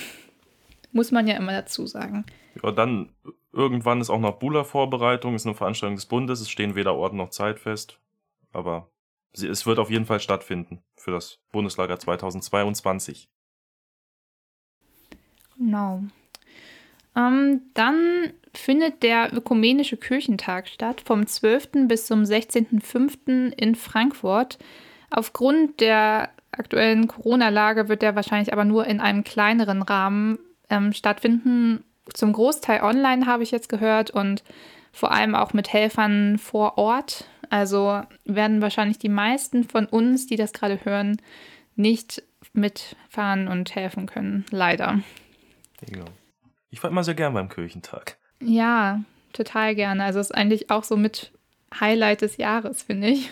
Muss 0.93 1.11
man 1.11 1.27
ja 1.27 1.37
immer 1.37 1.53
dazu 1.53 1.87
sagen. 1.87 2.25
Ja, 2.63 2.73
dann 2.73 3.11
irgendwann 3.53 4.01
ist 4.01 4.09
auch 4.09 4.19
noch 4.19 4.39
Bula-Vorbereitung, 4.39 5.35
ist 5.35 5.45
eine 5.45 5.55
Veranstaltung 5.55 5.97
des 5.97 6.07
Bundes. 6.07 6.41
Es 6.41 6.49
stehen 6.49 6.75
weder 6.75 6.95
Ort 6.95 7.13
noch 7.13 7.29
Zeit 7.29 7.61
fest. 7.61 8.01
Aber 8.51 8.89
sie, 9.35 9.47
es 9.47 9.67
wird 9.67 9.79
auf 9.79 9.91
jeden 9.91 10.07
Fall 10.07 10.21
stattfinden 10.21 10.83
für 10.97 11.11
das 11.11 11.39
Bundeslager 11.53 11.99
2022. 11.99 13.29
Genau. 15.59 16.03
Ähm, 17.17 17.63
dann 17.75 18.33
findet 18.55 19.03
der 19.03 19.33
Ökumenische 19.33 19.97
Kirchentag 19.97 20.69
statt, 20.69 21.01
vom 21.05 21.27
12. 21.27 21.89
bis 21.89 22.07
zum 22.07 22.23
16.05. 22.23 23.53
in 23.57 23.75
Frankfurt. 23.75 24.59
Aufgrund 25.11 25.81
der 25.81 26.31
aktuellen 26.53 27.09
Corona-Lage 27.09 27.89
wird 27.89 28.03
der 28.03 28.15
wahrscheinlich 28.15 28.53
aber 28.53 28.65
nur 28.65 28.87
in 28.87 29.01
einem 29.01 29.25
kleineren 29.25 29.83
Rahmen 29.83 30.39
ähm, 30.71 30.93
stattfinden. 30.93 31.85
Zum 32.13 32.33
Großteil 32.33 32.83
online 32.83 33.27
habe 33.27 33.43
ich 33.43 33.51
jetzt 33.51 33.69
gehört 33.69 34.11
und 34.11 34.43
vor 34.93 35.13
allem 35.13 35.35
auch 35.35 35.55
mit 35.55 35.73
Helfern 35.73 36.39
vor 36.39 36.77
Ort. 36.77 37.25
Also 37.49 38.03
werden 38.25 38.61
wahrscheinlich 38.61 38.99
die 38.99 39.09
meisten 39.09 39.65
von 39.65 39.87
uns, 39.87 40.27
die 40.27 40.37
das 40.37 40.53
gerade 40.53 40.85
hören, 40.85 41.21
nicht 41.77 42.23
mitfahren 42.53 43.49
und 43.49 43.75
helfen 43.75 44.07
können. 44.07 44.45
Leider. 44.51 45.01
Genau. 45.87 46.05
Ich 46.73 46.83
war 46.83 46.91
immer 46.91 47.05
sehr 47.05 47.15
gern 47.15 47.35
beim 47.35 47.51
Kirchentag. 47.51 48.17
Ja, 48.41 49.03
total 49.35 49.75
gerne. 49.75 50.03
Also 50.05 50.19
es 50.19 50.31
ist 50.31 50.35
eigentlich 50.35 50.71
auch 50.71 50.85
so 50.85 50.97
mit 50.97 51.31
Highlight 51.79 52.23
des 52.23 52.39
Jahres, 52.39 52.83
finde 52.83 53.09
ich. 53.09 53.31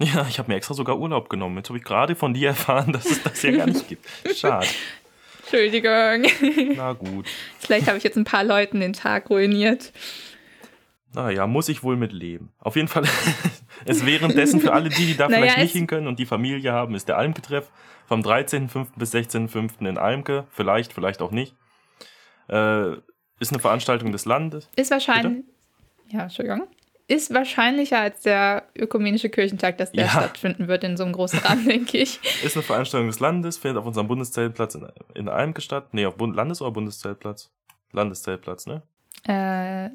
Ja, 0.00 0.26
ich 0.28 0.38
habe 0.38 0.50
mir 0.50 0.56
extra 0.56 0.72
sogar 0.74 0.98
Urlaub 0.98 1.28
genommen. 1.28 1.58
Jetzt 1.58 1.68
habe 1.68 1.78
ich 1.78 1.84
gerade 1.84 2.16
von 2.16 2.32
dir 2.32 2.48
erfahren, 2.48 2.92
dass 2.92 3.04
es 3.04 3.22
das 3.22 3.42
ja 3.42 3.52
gar 3.52 3.66
nicht 3.66 3.86
gibt. 3.88 4.06
Schade. 4.34 4.66
Entschuldigung. 5.42 6.74
Na 6.76 6.94
gut. 6.94 7.26
Vielleicht 7.58 7.88
habe 7.88 7.98
ich 7.98 8.04
jetzt 8.04 8.16
ein 8.16 8.24
paar 8.24 8.44
Leuten 8.44 8.80
den 8.80 8.94
Tag 8.94 9.28
ruiniert. 9.28 9.92
Naja, 11.12 11.46
muss 11.46 11.68
ich 11.68 11.82
wohl 11.82 11.96
mit 11.96 12.12
leben. 12.12 12.52
Auf 12.58 12.76
jeden 12.76 12.88
Fall, 12.88 13.04
es 13.84 14.06
währenddessen 14.06 14.60
für 14.60 14.72
alle 14.72 14.88
die, 14.88 15.06
die 15.06 15.16
da 15.16 15.28
naja, 15.28 15.42
vielleicht 15.42 15.58
nicht 15.58 15.72
hin 15.72 15.86
können 15.86 16.06
und 16.06 16.18
die 16.18 16.26
Familie 16.26 16.72
haben, 16.72 16.94
ist 16.94 17.08
der 17.08 17.18
Almke-Treff 17.18 17.70
vom 18.06 18.20
13.05. 18.20 18.88
bis 18.96 19.14
16.05. 19.14 19.86
in 19.86 19.98
Almke. 19.98 20.46
Vielleicht, 20.50 20.94
vielleicht 20.94 21.20
auch 21.20 21.30
nicht. 21.30 21.54
Äh, 22.48 22.92
ist 23.40 23.52
eine 23.52 23.60
Veranstaltung 23.60 24.12
des 24.12 24.24
Landes. 24.24 24.68
Ist 24.76 24.90
wahrscheinlich. 24.90 25.44
Bitte? 25.44 26.16
Ja, 26.16 26.22
Entschuldigung 26.24 26.68
ist 27.08 27.32
wahrscheinlicher 27.32 27.98
als 27.98 28.20
der 28.20 28.64
ökumenische 28.76 29.30
Kirchentag, 29.30 29.78
dass 29.78 29.92
der 29.92 30.04
ja. 30.04 30.10
stattfinden 30.10 30.68
wird 30.68 30.84
in 30.84 30.98
so 30.98 31.04
einem 31.04 31.14
großen 31.14 31.38
Rahmen, 31.38 31.64
denke 31.68 31.98
ich. 31.98 32.20
Ist 32.44 32.54
eine 32.54 32.62
Veranstaltung 32.62 33.08
des 33.08 33.18
Landes, 33.18 33.56
findet 33.56 33.78
auf 33.78 33.86
unserem 33.86 34.06
Bundeszeltplatz 34.06 34.74
in, 34.74 34.86
in 35.14 35.28
Almke 35.28 35.62
statt. 35.62 35.88
Nee, 35.92 36.04
auf 36.04 36.16
Bund 36.16 36.36
Landes- 36.36 36.60
oder 36.60 36.70
Bundeszeltplatz? 36.70 37.50
Landeszeltplatz, 37.92 38.66
ne? 38.66 38.82
Äh, 39.26 39.86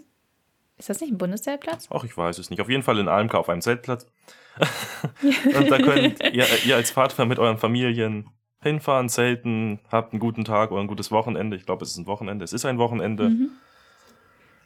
ist 0.79 0.89
das 0.89 0.99
nicht 1.01 1.11
ein 1.11 1.19
Bundeszeltplatz? 1.19 1.87
Ach, 1.91 2.03
ich 2.03 2.17
weiß 2.17 2.39
es 2.39 2.49
nicht. 2.49 2.59
Auf 2.59 2.69
jeden 2.69 2.81
Fall 2.81 2.97
in 2.97 3.07
Almke 3.07 3.37
auf 3.37 3.47
einem 3.47 3.61
Zeltplatz. 3.61 4.07
Und 5.55 5.69
da 5.69 5.77
könnt 5.77 6.19
ihr, 6.33 6.45
ihr 6.65 6.75
als 6.75 6.89
Vater 6.89 7.25
mit 7.25 7.37
euren 7.37 7.59
Familien 7.59 8.29
hinfahren, 8.63 9.09
zelten, 9.09 9.79
habt 9.91 10.13
einen 10.13 10.19
guten 10.19 10.45
Tag 10.45 10.71
oder 10.71 10.81
ein 10.81 10.87
gutes 10.87 11.11
Wochenende. 11.11 11.55
Ich 11.55 11.65
glaube, 11.65 11.83
es 11.83 11.91
ist 11.91 11.97
ein 11.97 12.07
Wochenende. 12.07 12.43
Es 12.43 12.53
ist 12.53 12.65
ein 12.65 12.77
Wochenende. 12.77 13.29
Mhm 13.29 13.51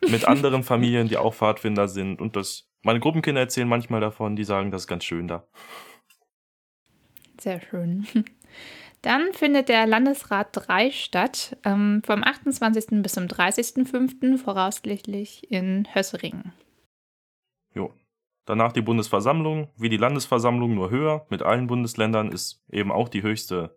mit 0.01 0.25
anderen 0.25 0.63
Familien, 0.63 1.07
die 1.07 1.17
auch 1.17 1.33
Pfadfinder 1.33 1.87
sind. 1.87 2.21
Und 2.21 2.35
das, 2.35 2.69
meine 2.83 2.99
Gruppenkinder 2.99 3.41
erzählen 3.41 3.67
manchmal 3.67 4.01
davon, 4.01 4.35
die 4.35 4.43
sagen, 4.43 4.71
das 4.71 4.83
ist 4.83 4.87
ganz 4.87 5.03
schön 5.03 5.27
da. 5.27 5.47
Sehr 7.39 7.61
schön. 7.61 8.07
Dann 9.03 9.31
findet 9.31 9.69
der 9.69 9.85
Landesrat 9.85 10.49
3 10.53 10.91
statt, 10.91 11.55
ähm, 11.63 12.01
vom 12.03 12.23
28. 12.23 13.03
bis 13.03 13.13
zum 13.13 13.25
30.05. 13.25 14.37
voraussichtlich 14.37 15.51
in 15.51 15.87
Hösseringen. 15.93 16.51
Jo. 17.73 17.93
Danach 18.45 18.71
die 18.71 18.81
Bundesversammlung, 18.81 19.69
wie 19.77 19.89
die 19.89 19.97
Landesversammlung 19.97 20.73
nur 20.73 20.89
höher, 20.89 21.27
mit 21.29 21.43
allen 21.43 21.67
Bundesländern 21.67 22.31
ist 22.31 22.63
eben 22.71 22.91
auch 22.91 23.09
die 23.09 23.21
höchste 23.21 23.76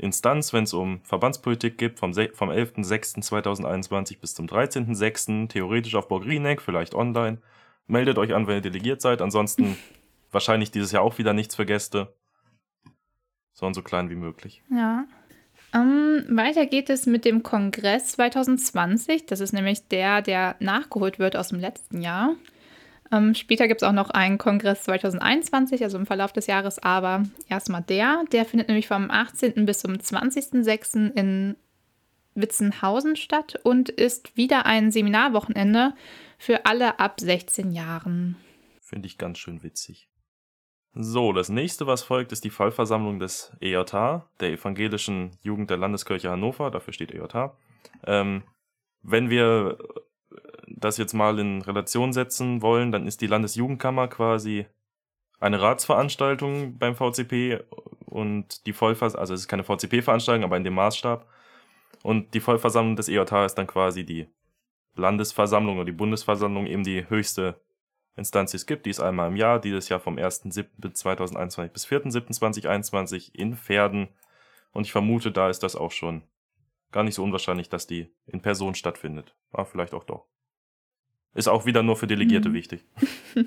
Instanz, 0.00 0.52
wenn 0.52 0.64
es 0.64 0.72
um 0.72 1.00
Verbandspolitik 1.04 1.78
geht, 1.78 1.98
vom, 1.98 2.12
vom 2.12 2.50
11.06.2021 2.50 4.20
bis 4.20 4.34
zum 4.34 4.46
13.06. 4.46 5.48
theoretisch 5.48 5.94
auf 5.94 6.08
Burg 6.08 6.24
Rieneck, 6.24 6.60
vielleicht 6.60 6.94
online. 6.94 7.38
Meldet 7.86 8.18
euch 8.18 8.34
an, 8.34 8.46
wenn 8.46 8.56
ihr 8.56 8.60
delegiert 8.60 9.00
seid. 9.00 9.20
Ansonsten 9.20 9.76
wahrscheinlich 10.30 10.70
dieses 10.70 10.92
Jahr 10.92 11.02
auch 11.02 11.18
wieder 11.18 11.32
nichts 11.32 11.56
für 11.56 11.66
Gäste. 11.66 12.14
Sondern 13.52 13.74
so 13.74 13.82
klein 13.82 14.10
wie 14.10 14.16
möglich. 14.16 14.62
Ja. 14.70 15.06
Um, 15.72 16.24
ähm, 16.28 16.36
weiter 16.36 16.66
geht 16.66 16.90
es 16.90 17.06
mit 17.06 17.24
dem 17.24 17.42
Kongress 17.42 18.12
2020. 18.12 19.26
Das 19.26 19.40
ist 19.40 19.52
nämlich 19.52 19.86
der, 19.88 20.22
der 20.22 20.56
nachgeholt 20.58 21.18
wird 21.18 21.36
aus 21.36 21.48
dem 21.48 21.60
letzten 21.60 22.00
Jahr. 22.00 22.34
Ähm, 23.12 23.34
später 23.34 23.66
gibt 23.66 23.82
es 23.82 23.88
auch 23.88 23.92
noch 23.92 24.10
einen 24.10 24.38
Kongress 24.38 24.84
2021, 24.84 25.82
also 25.82 25.98
im 25.98 26.06
Verlauf 26.06 26.32
des 26.32 26.46
Jahres, 26.46 26.78
aber 26.78 27.24
erstmal 27.48 27.82
der. 27.82 28.24
Der 28.32 28.44
findet 28.44 28.68
nämlich 28.68 28.88
vom 28.88 29.10
18. 29.10 29.66
bis 29.66 29.80
zum 29.80 29.94
20.06. 29.94 31.12
in 31.14 31.56
Witzenhausen 32.34 33.16
statt 33.16 33.58
und 33.64 33.88
ist 33.88 34.36
wieder 34.36 34.66
ein 34.66 34.92
Seminarwochenende 34.92 35.94
für 36.38 36.64
alle 36.66 37.00
ab 37.00 37.20
16 37.20 37.72
Jahren. 37.72 38.36
Finde 38.80 39.06
ich 39.06 39.18
ganz 39.18 39.38
schön 39.38 39.62
witzig. 39.62 40.08
So, 40.92 41.32
das 41.32 41.48
nächste, 41.48 41.86
was 41.86 42.02
folgt, 42.02 42.32
ist 42.32 42.44
die 42.44 42.50
Fallversammlung 42.50 43.20
des 43.20 43.52
EJH, 43.60 44.24
der 44.40 44.50
Evangelischen 44.50 45.36
Jugend 45.40 45.70
der 45.70 45.76
Landeskirche 45.76 46.30
Hannover, 46.30 46.70
dafür 46.70 46.92
steht 46.92 47.12
EJH. 47.12 47.52
Ähm, 48.06 48.42
wenn 49.02 49.30
wir 49.30 49.78
das 50.66 50.96
jetzt 50.96 51.12
mal 51.12 51.38
in 51.38 51.62
Relation 51.62 52.12
setzen 52.12 52.62
wollen, 52.62 52.92
dann 52.92 53.06
ist 53.06 53.20
die 53.20 53.26
Landesjugendkammer 53.26 54.08
quasi 54.08 54.66
eine 55.40 55.60
Ratsveranstaltung 55.60 56.78
beim 56.78 56.94
VCP 56.94 57.60
und 58.06 58.66
die 58.66 58.72
Vollversammlung, 58.72 59.20
also 59.20 59.34
es 59.34 59.40
ist 59.40 59.48
keine 59.48 59.64
VCP-Veranstaltung, 59.64 60.44
aber 60.44 60.56
in 60.56 60.64
dem 60.64 60.74
Maßstab. 60.74 61.26
Und 62.02 62.34
die 62.34 62.40
Vollversammlung 62.40 62.96
des 62.96 63.08
EJH 63.08 63.46
ist 63.46 63.54
dann 63.54 63.66
quasi 63.66 64.04
die 64.04 64.28
Landesversammlung 64.96 65.76
oder 65.76 65.86
die 65.86 65.92
Bundesversammlung, 65.92 66.66
eben 66.66 66.82
die 66.82 67.08
höchste 67.08 67.60
Instanz, 68.16 68.50
die 68.50 68.56
es 68.56 68.66
gibt. 68.66 68.86
Die 68.86 68.90
ist 68.90 69.00
einmal 69.00 69.28
im 69.28 69.36
Jahr, 69.36 69.60
dieses 69.60 69.88
Jahr 69.88 70.00
vom 70.00 70.16
1.7.2021 70.16 71.68
bis 71.68 71.86
4.7.2021 71.86 73.34
in 73.34 73.56
Pferden. 73.56 74.08
Und 74.72 74.86
ich 74.86 74.92
vermute, 74.92 75.30
da 75.30 75.48
ist 75.48 75.62
das 75.62 75.76
auch 75.76 75.92
schon 75.92 76.22
gar 76.92 77.04
nicht 77.04 77.14
so 77.14 77.22
unwahrscheinlich, 77.22 77.68
dass 77.68 77.86
die 77.86 78.08
in 78.26 78.42
Person 78.42 78.74
stattfindet. 78.74 79.34
Aber 79.52 79.66
vielleicht 79.66 79.94
auch 79.94 80.04
doch. 80.04 80.26
Ist 81.34 81.48
auch 81.48 81.64
wieder 81.66 81.82
nur 81.82 81.96
für 81.96 82.06
Delegierte 82.06 82.48
mhm. 82.48 82.54
wichtig. 82.54 82.84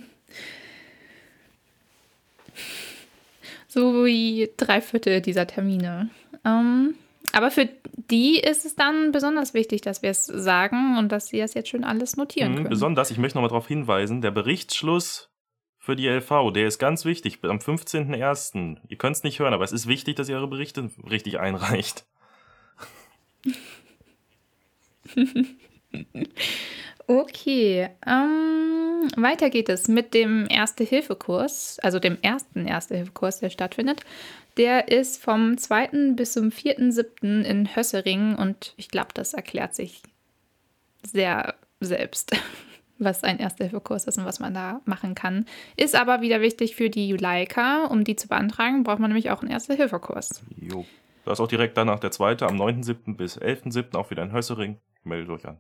so 3.68 4.06
wie 4.06 4.52
drei 4.56 4.82
Viertel 4.82 5.22
dieser 5.22 5.48
Termine. 5.48 6.10
Ähm, 6.46 6.96
aber 7.34 7.52
für 7.52 7.68
die 8.10 8.40
ist 8.40 8.66
es 8.66 8.76
dann 8.76 9.12
besonders 9.12 9.54
wichtig, 9.54 9.82
dass 9.82 10.02
wir 10.02 10.12
es 10.12 10.26
sagen 10.26 10.98
und 10.98 11.12
dass 11.12 11.28
sie 11.28 11.40
das 11.40 11.54
jetzt 11.56 11.70
schon 11.70 11.84
alles 11.84 12.16
notieren 12.16 12.52
mhm, 12.52 12.56
können. 12.58 12.70
Besonders, 12.70 13.12
ich 13.12 13.18
möchte 13.18 13.38
nochmal 13.38 13.50
darauf 13.50 13.68
hinweisen, 13.68 14.22
der 14.22 14.32
Berichtsschluss 14.32 15.30
für 15.78 15.98
die 15.98 16.08
LV. 16.08 16.54
Der 16.54 16.68
ist 16.68 16.80
ganz 16.80 17.04
wichtig. 17.04 17.40
Am 17.44 17.58
15.01. 17.58 18.78
Ihr 18.88 18.98
könnt 18.98 19.18
es 19.18 19.24
nicht 19.24 19.40
hören, 19.40 19.54
aber 19.54 19.66
es 19.66 19.74
ist 19.74 19.88
wichtig, 19.88 20.16
dass 20.16 20.30
ihr 20.30 20.38
eure 20.38 20.48
Berichte 20.48 20.90
richtig 21.10 21.40
einreicht. 21.40 22.06
Okay, 27.06 27.90
ähm, 28.08 29.10
weiter 29.18 29.50
geht 29.50 29.68
es 29.68 29.90
mit 29.90 30.14
dem 30.14 30.48
Erste-Hilfe-Kurs, 30.50 31.80
also 31.82 32.00
dem 32.00 32.18
ersten 32.22 32.66
Erste-Hilfe-Kurs, 32.66 33.40
der 33.40 33.50
stattfindet. 33.50 34.02
Der 34.56 34.88
ist 34.88 35.22
vom 35.22 35.58
2. 35.58 36.14
bis 36.16 36.34
zum 36.34 36.50
4.7. 36.50 37.42
in 37.42 37.76
Hössering 37.76 38.36
und 38.36 38.74
ich 38.78 38.88
glaube, 38.88 39.10
das 39.14 39.34
erklärt 39.34 39.76
sich 39.76 40.02
sehr 41.06 41.56
selbst, 41.82 42.32
was 43.00 43.26
ein 43.26 43.40
Erste-Hilfe-Kurs 43.40 44.06
ist 44.06 44.18
und 44.18 44.26
was 44.26 44.40
man 44.40 44.54
da 44.54 44.80
machen 44.86 45.14
kann. 45.14 45.46
Ist 45.76 45.96
aber 45.96 46.22
wieder 46.22 46.40
wichtig 46.40 46.76
für 46.76 46.90
die 46.90 47.10
Juleika. 47.10 47.86
Um 47.86 48.06
die 48.06 48.16
zu 48.16 48.30
beantragen, 48.30 48.84
braucht 48.84 49.00
man 49.00 49.10
nämlich 49.10 49.30
auch 49.30 49.42
einen 49.42 49.52
Erste-Hilfe-Kurs. 49.52 50.42
Jo. 50.62 50.86
Da 51.26 51.32
ist 51.32 51.40
auch 51.40 51.48
direkt 51.48 51.78
danach 51.78 52.00
der 52.00 52.12
zweite, 52.12 52.48
am 52.48 52.60
9.7. 52.60 53.16
bis 53.16 53.40
11.7. 53.40 53.96
auch 53.96 54.12
wieder 54.12 54.24
in 54.24 54.34
Hössering. 54.34 54.78
Meldet 55.04 55.30
euch 55.30 55.46
an. 55.46 55.60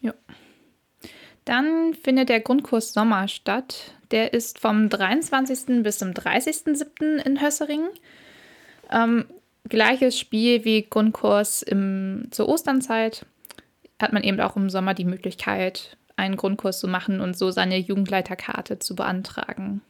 Ja. 0.00 0.14
Dann 1.44 1.94
findet 1.94 2.28
der 2.28 2.40
Grundkurs 2.40 2.92
Sommer 2.92 3.28
statt. 3.28 3.94
Der 4.10 4.32
ist 4.32 4.58
vom 4.58 4.88
23. 4.88 5.82
bis 5.82 5.98
zum 5.98 6.10
30.07. 6.10 7.16
in 7.24 7.40
Hössering. 7.42 7.88
Ähm, 8.90 9.26
gleiches 9.68 10.18
Spiel 10.18 10.64
wie 10.64 10.82
Grundkurs 10.88 11.62
im, 11.62 12.28
zur 12.30 12.48
Osternzeit. 12.48 13.26
Hat 14.00 14.12
man 14.12 14.22
eben 14.22 14.40
auch 14.40 14.56
im 14.56 14.70
Sommer 14.70 14.94
die 14.94 15.04
Möglichkeit, 15.04 15.96
einen 16.16 16.36
Grundkurs 16.36 16.80
zu 16.80 16.88
machen 16.88 17.20
und 17.20 17.36
so 17.36 17.50
seine 17.50 17.76
Jugendleiterkarte 17.76 18.78
zu 18.78 18.94
beantragen. 18.94 19.82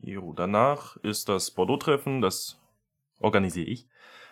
Jo, 0.00 0.32
danach 0.34 0.96
ist 0.98 1.28
das 1.28 1.50
Bordeaux-Treffen, 1.50 2.20
das 2.20 2.58
organisiere 3.20 3.66
ich, 3.66 3.86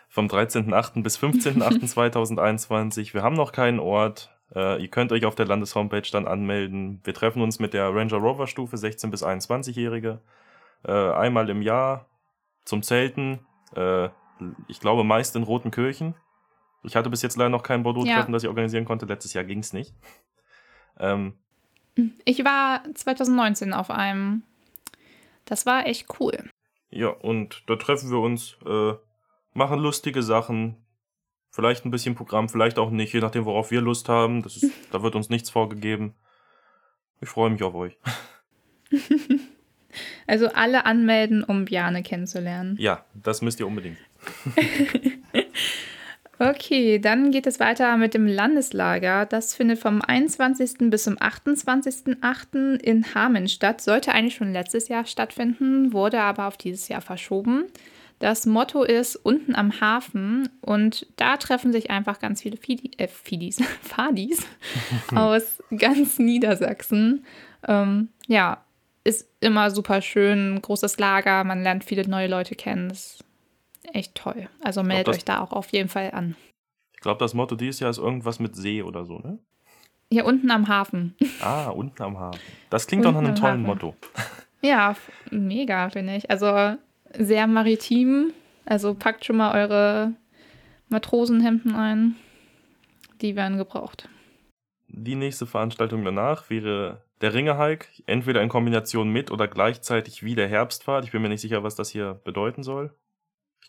vom 0.09 0.27
13.08. 0.27 1.03
bis 1.03 1.19
15.08.2021. 1.19 3.15
Wir 3.15 3.23
haben 3.23 3.37
noch 3.37 3.53
keinen 3.53 3.81
Ort. 3.81 4.31
Äh, 4.55 4.83
ihr 4.83 4.89
könnt 4.89 5.13
euch 5.13 5.25
auf 5.25 5.35
der 5.35 5.47
Landeshomepage 5.47 6.11
dann 6.13 6.27
anmelden. 6.27 7.01
Wir 7.05 7.15
treffen 7.15 7.43
uns 7.43 7.59
mit 7.59 7.73
der 7.75 7.95
Ranger 7.95 8.19
Rover 8.19 8.47
Stufe 8.47 8.77
16 8.77 9.11
bis 9.11 9.25
21-Jährige 9.25 10.21
äh, 10.85 10.93
einmal 10.93 11.49
im 11.49 11.63
Jahr 11.63 12.07
zum 12.65 12.83
Zelten. 12.83 13.41
Äh, 13.75 14.09
ich 14.69 14.81
glaube 14.81 15.05
meist 15.05 15.37
in 15.37 15.45
Roten 15.45 15.71
Kirchen. 15.71 16.15
Ich 16.83 16.97
hatte 16.97 17.09
bis 17.11 17.23
jetzt 17.23 17.37
leider 17.37 17.49
noch 17.51 17.63
kein 17.63 17.83
Bordeaux-Treffen, 17.85 18.31
Ja. 18.31 18.33
das 18.33 18.43
ich 18.43 18.49
organisieren 18.49 18.85
konnte. 18.85 19.07
Letztes 19.07 19.33
Jahr 19.33 19.45
ging 19.45 19.61
es 19.61 19.73
nicht. 19.73 19.95
Ähm, 20.99 21.35
Ich 22.25 22.45
war 22.45 22.83
2019 22.95 23.73
auf 23.73 23.91
einem. 23.91 24.43
Das 25.45 25.65
war 25.65 25.87
echt 25.87 26.09
cool. 26.21 26.51
Ja, 26.93 27.09
und 27.09 27.65
da 27.67 27.77
treffen 27.77 28.11
wir 28.11 28.21
uns, 28.21 28.57
äh, 28.67 28.93
machen 29.55 29.79
lustige 29.79 30.23
Sachen, 30.23 30.77
vielleicht 31.51 31.85
ein 31.85 31.91
bisschen 31.91 32.15
Programm, 32.15 32.49
vielleicht 32.49 32.79
auch 32.79 32.91
nicht, 32.91 33.13
je 33.13 33.21
nachdem, 33.21 33.45
worauf 33.45 33.71
wir 33.71 33.81
Lust 33.81 34.09
haben. 34.09 34.43
Das 34.43 34.57
ist, 34.57 34.73
da 34.93 35.03
wird 35.03 35.15
uns 35.15 35.31
nichts 35.31 35.51
vorgegeben. 35.51 36.15
Ich 37.21 37.29
freue 37.29 37.51
mich 37.51 37.63
auf 37.63 37.75
euch. 37.75 37.99
Also 40.27 40.49
alle 40.49 40.87
anmelden, 40.87 41.45
um 41.45 41.67
Bjane 41.67 42.03
kennenzulernen. 42.03 42.77
Ja, 42.79 43.05
das 43.13 43.43
müsst 43.43 43.61
ihr 43.61 43.67
unbedingt. 43.67 43.99
Okay, 46.43 46.99
dann 46.99 47.31
geht 47.31 47.47
es 47.47 47.61
weiter 47.61 47.97
mit 47.97 48.15
dem 48.15 48.27
Landeslager. 48.27 49.27
Das 49.27 49.55
findet 49.55 49.79
vom 49.79 50.03
21. 50.03 50.91
bis 50.91 51.05
zum 51.05 51.17
28.08. 51.17 52.81
in 52.81 53.15
Hameln 53.15 53.47
statt. 53.47 53.81
Sollte 53.81 54.11
eigentlich 54.11 54.35
schon 54.35 54.53
letztes 54.53 54.89
Jahr 54.89 55.07
stattfinden, 55.07 55.93
wurde 55.93 56.21
aber 56.21 56.49
auf 56.49 56.57
dieses 56.57 56.89
Jahr 56.89 57.01
verschoben. 57.01 57.67
Das 58.19 58.45
Motto 58.45 58.83
ist 58.83 59.15
unten 59.15 59.55
am 59.55 59.81
Hafen 59.81 60.49
und 60.63 61.07
da 61.15 61.37
treffen 61.37 61.73
sich 61.73 61.91
einfach 61.91 62.19
ganz 62.19 62.43
viele 62.43 62.57
Fidi, 62.57 62.91
äh, 62.99 63.07
Fidis, 63.07 63.59
Fadis 63.83 64.45
aus 65.15 65.63
ganz 65.79 66.19
Niedersachsen. 66.19 67.25
Ähm, 67.69 68.09
ja, 68.27 68.65
ist 69.05 69.29
immer 69.39 69.71
super 69.71 70.03
schön, 70.03 70.61
großes 70.61 70.99
Lager, 70.99 71.45
man 71.45 71.63
lernt 71.63 71.85
viele 71.85 72.09
neue 72.09 72.27
Leute 72.27 72.57
kennen. 72.57 72.89
Das 72.89 73.23
echt 73.93 74.15
toll. 74.15 74.49
Also 74.63 74.83
meldet 74.83 75.09
das- 75.09 75.17
euch 75.17 75.25
da 75.25 75.41
auch 75.41 75.53
auf 75.53 75.71
jeden 75.73 75.89
Fall 75.89 76.11
an. 76.13 76.37
Ich 76.95 77.01
glaube, 77.01 77.19
das 77.19 77.35
Motto 77.35 77.57
dieses 77.57 77.81
Jahr 77.81 77.91
ist 77.91 77.99
irgendwas 77.99 78.39
mit 78.39 78.55
See 78.57 78.83
oder 78.83 79.05
so, 79.05 79.19
ne? 79.19 79.39
Hier 80.11 80.25
unten 80.25 80.51
am 80.51 80.69
Hafen. 80.69 81.15
Ah, 81.41 81.69
unten 81.71 82.03
am 82.03 82.19
Hafen. 82.19 82.39
Das 82.71 82.87
klingt 82.87 83.05
doch 83.05 83.13
nach 83.13 83.19
einem 83.21 83.35
tollen 83.35 83.63
Hafen. 83.63 83.63
Motto. 83.63 83.97
Ja, 84.61 84.95
mega, 85.31 85.89
finde 85.91 86.17
ich. 86.17 86.31
Also 86.31 86.77
sehr 87.19 87.47
maritim. 87.47 88.33
Also 88.65 88.95
packt 88.95 89.25
schon 89.25 89.37
mal 89.39 89.55
eure 89.61 90.13
Matrosenhemden 90.89 91.75
ein. 91.75 92.17
Die 93.21 93.35
werden 93.37 93.59
gebraucht. 93.59 94.09
Die 94.89 95.15
nächste 95.15 95.47
Veranstaltung 95.47 96.05
danach 96.05 96.51
wäre 96.51 97.03
der 97.21 97.35
Ringe-Hike, 97.35 97.87
entweder 98.07 98.43
in 98.43 98.49
Kombination 98.49 99.11
mit 99.11 99.31
oder 99.31 99.49
gleichzeitig 99.49 100.23
wie 100.23 100.35
der 100.35 100.49
Herbstfahrt. 100.49 101.05
Ich 101.05 101.13
bin 101.13 101.23
mir 101.23 101.29
nicht 101.29 101.41
sicher, 101.41 101.63
was 101.63 101.75
das 101.75 101.89
hier 101.91 102.21
bedeuten 102.25 102.63
soll. 102.63 102.93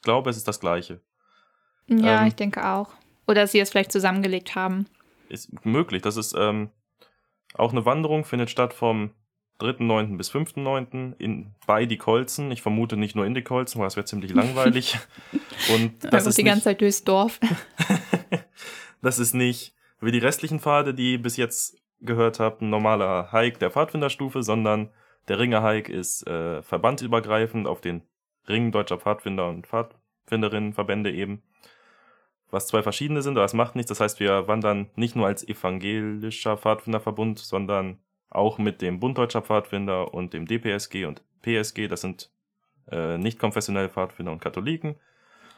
Ich 0.04 0.06
glaube, 0.06 0.30
es 0.30 0.36
ist 0.36 0.50
das 0.50 0.60
gleiche. 0.60 1.00
Ja, 1.88 2.24
Ähm. 2.24 2.28
ich 2.28 2.36
denke 2.36 2.68
auch. 2.68 2.89
Oder 3.26 3.44
dass 3.44 3.54
sie 3.54 3.60
es 3.62 3.70
vielleicht 3.70 3.94
zusammengelegt 3.94 4.54
haben. 4.54 4.86
Ist 5.30 5.66
möglich. 5.66 6.02
Das 6.02 6.18
ist 6.18 6.36
ähm, 6.38 6.72
auch 7.54 7.72
eine 7.72 7.86
Wanderung, 7.86 8.26
findet 8.26 8.50
statt 8.50 8.74
vom 8.74 9.12
3.9. 9.62 10.18
bis 10.18 10.30
5.9. 10.30 11.13
in 11.20 11.56
bei 11.66 11.86
die 11.86 11.96
Kolzen. 11.96 12.52
Ich 12.52 12.62
vermute 12.62 12.98
nicht 12.98 13.16
nur 13.16 13.26
in 13.26 13.34
die 13.34 13.44
Kolzen, 13.44 13.80
weil 13.80 13.86
das 13.86 13.96
wäre 13.96 14.06
ziemlich 14.06 14.34
langweilig. 14.34 14.98
Und 15.74 16.04
das 16.04 16.26
ist 16.26 16.38
die 16.38 16.44
nicht, 16.44 16.52
ganze 16.52 16.66
Zeit 16.66 16.82
durchs 16.82 17.06
Dorf. 17.06 17.39
Das 19.02 19.20
ist 19.20 19.34
nicht 19.34 19.74
wie 20.02 20.12
die 20.12 20.20
restlichen 20.20 20.60
Pfade, 20.60 20.94
die 20.94 21.13
ihr 21.13 21.22
bis 21.22 21.38
jetzt 21.38 21.78
gehört 22.02 22.39
habt, 22.42 22.62
ein 22.62 22.70
normaler 22.70 23.32
Hike 23.32 23.58
der 23.60 23.72
Pfadfinderstufe, 23.72 24.44
sondern 24.44 24.89
der 25.30 25.39
Ringer-Hike 25.39 25.92
ist 25.92 26.26
äh, 26.28 26.62
verbandübergreifend 26.62 27.68
auf 27.68 27.80
den 27.82 28.02
Ringen 28.47 28.71
deutscher 28.71 28.97
Pfadfinder 28.97 29.47
und 29.49 29.67
Pfadfinderinnenverbände 29.67 31.12
eben. 31.12 31.43
Was 32.49 32.67
zwei 32.67 32.84
verschiedene 32.84 33.21
sind, 33.21 33.38
aber 33.38 33.45
es 33.45 33.53
macht 33.53 33.75
nichts. 33.75 33.89
Das 33.89 33.99
heißt, 33.99 34.19
wir 34.19 34.47
wandern 34.47 34.89
nicht 34.95 35.15
nur 35.15 35.25
als 35.25 35.47
evangelischer 35.47 36.58
Pfadfinderverbund, 36.58 37.39
sondern 37.39 37.99
auch 38.29 38.58
mit 38.58 38.82
dem 38.82 38.99
Bund 38.99 39.17
Deutscher 39.17 39.41
Pfadfinder 39.41 40.13
und 40.13 40.34
dem 40.34 40.45
DPSG 40.45 41.06
und 41.06 41.23
PSG. 41.41 41.88
Das 41.88 42.01
sind 42.01 42.29
äh, 42.91 43.17
nicht 43.17 43.39
konfessionelle 43.39 43.89
Pfadfinder 43.89 44.32
und 44.32 44.41
Katholiken. 44.41 44.95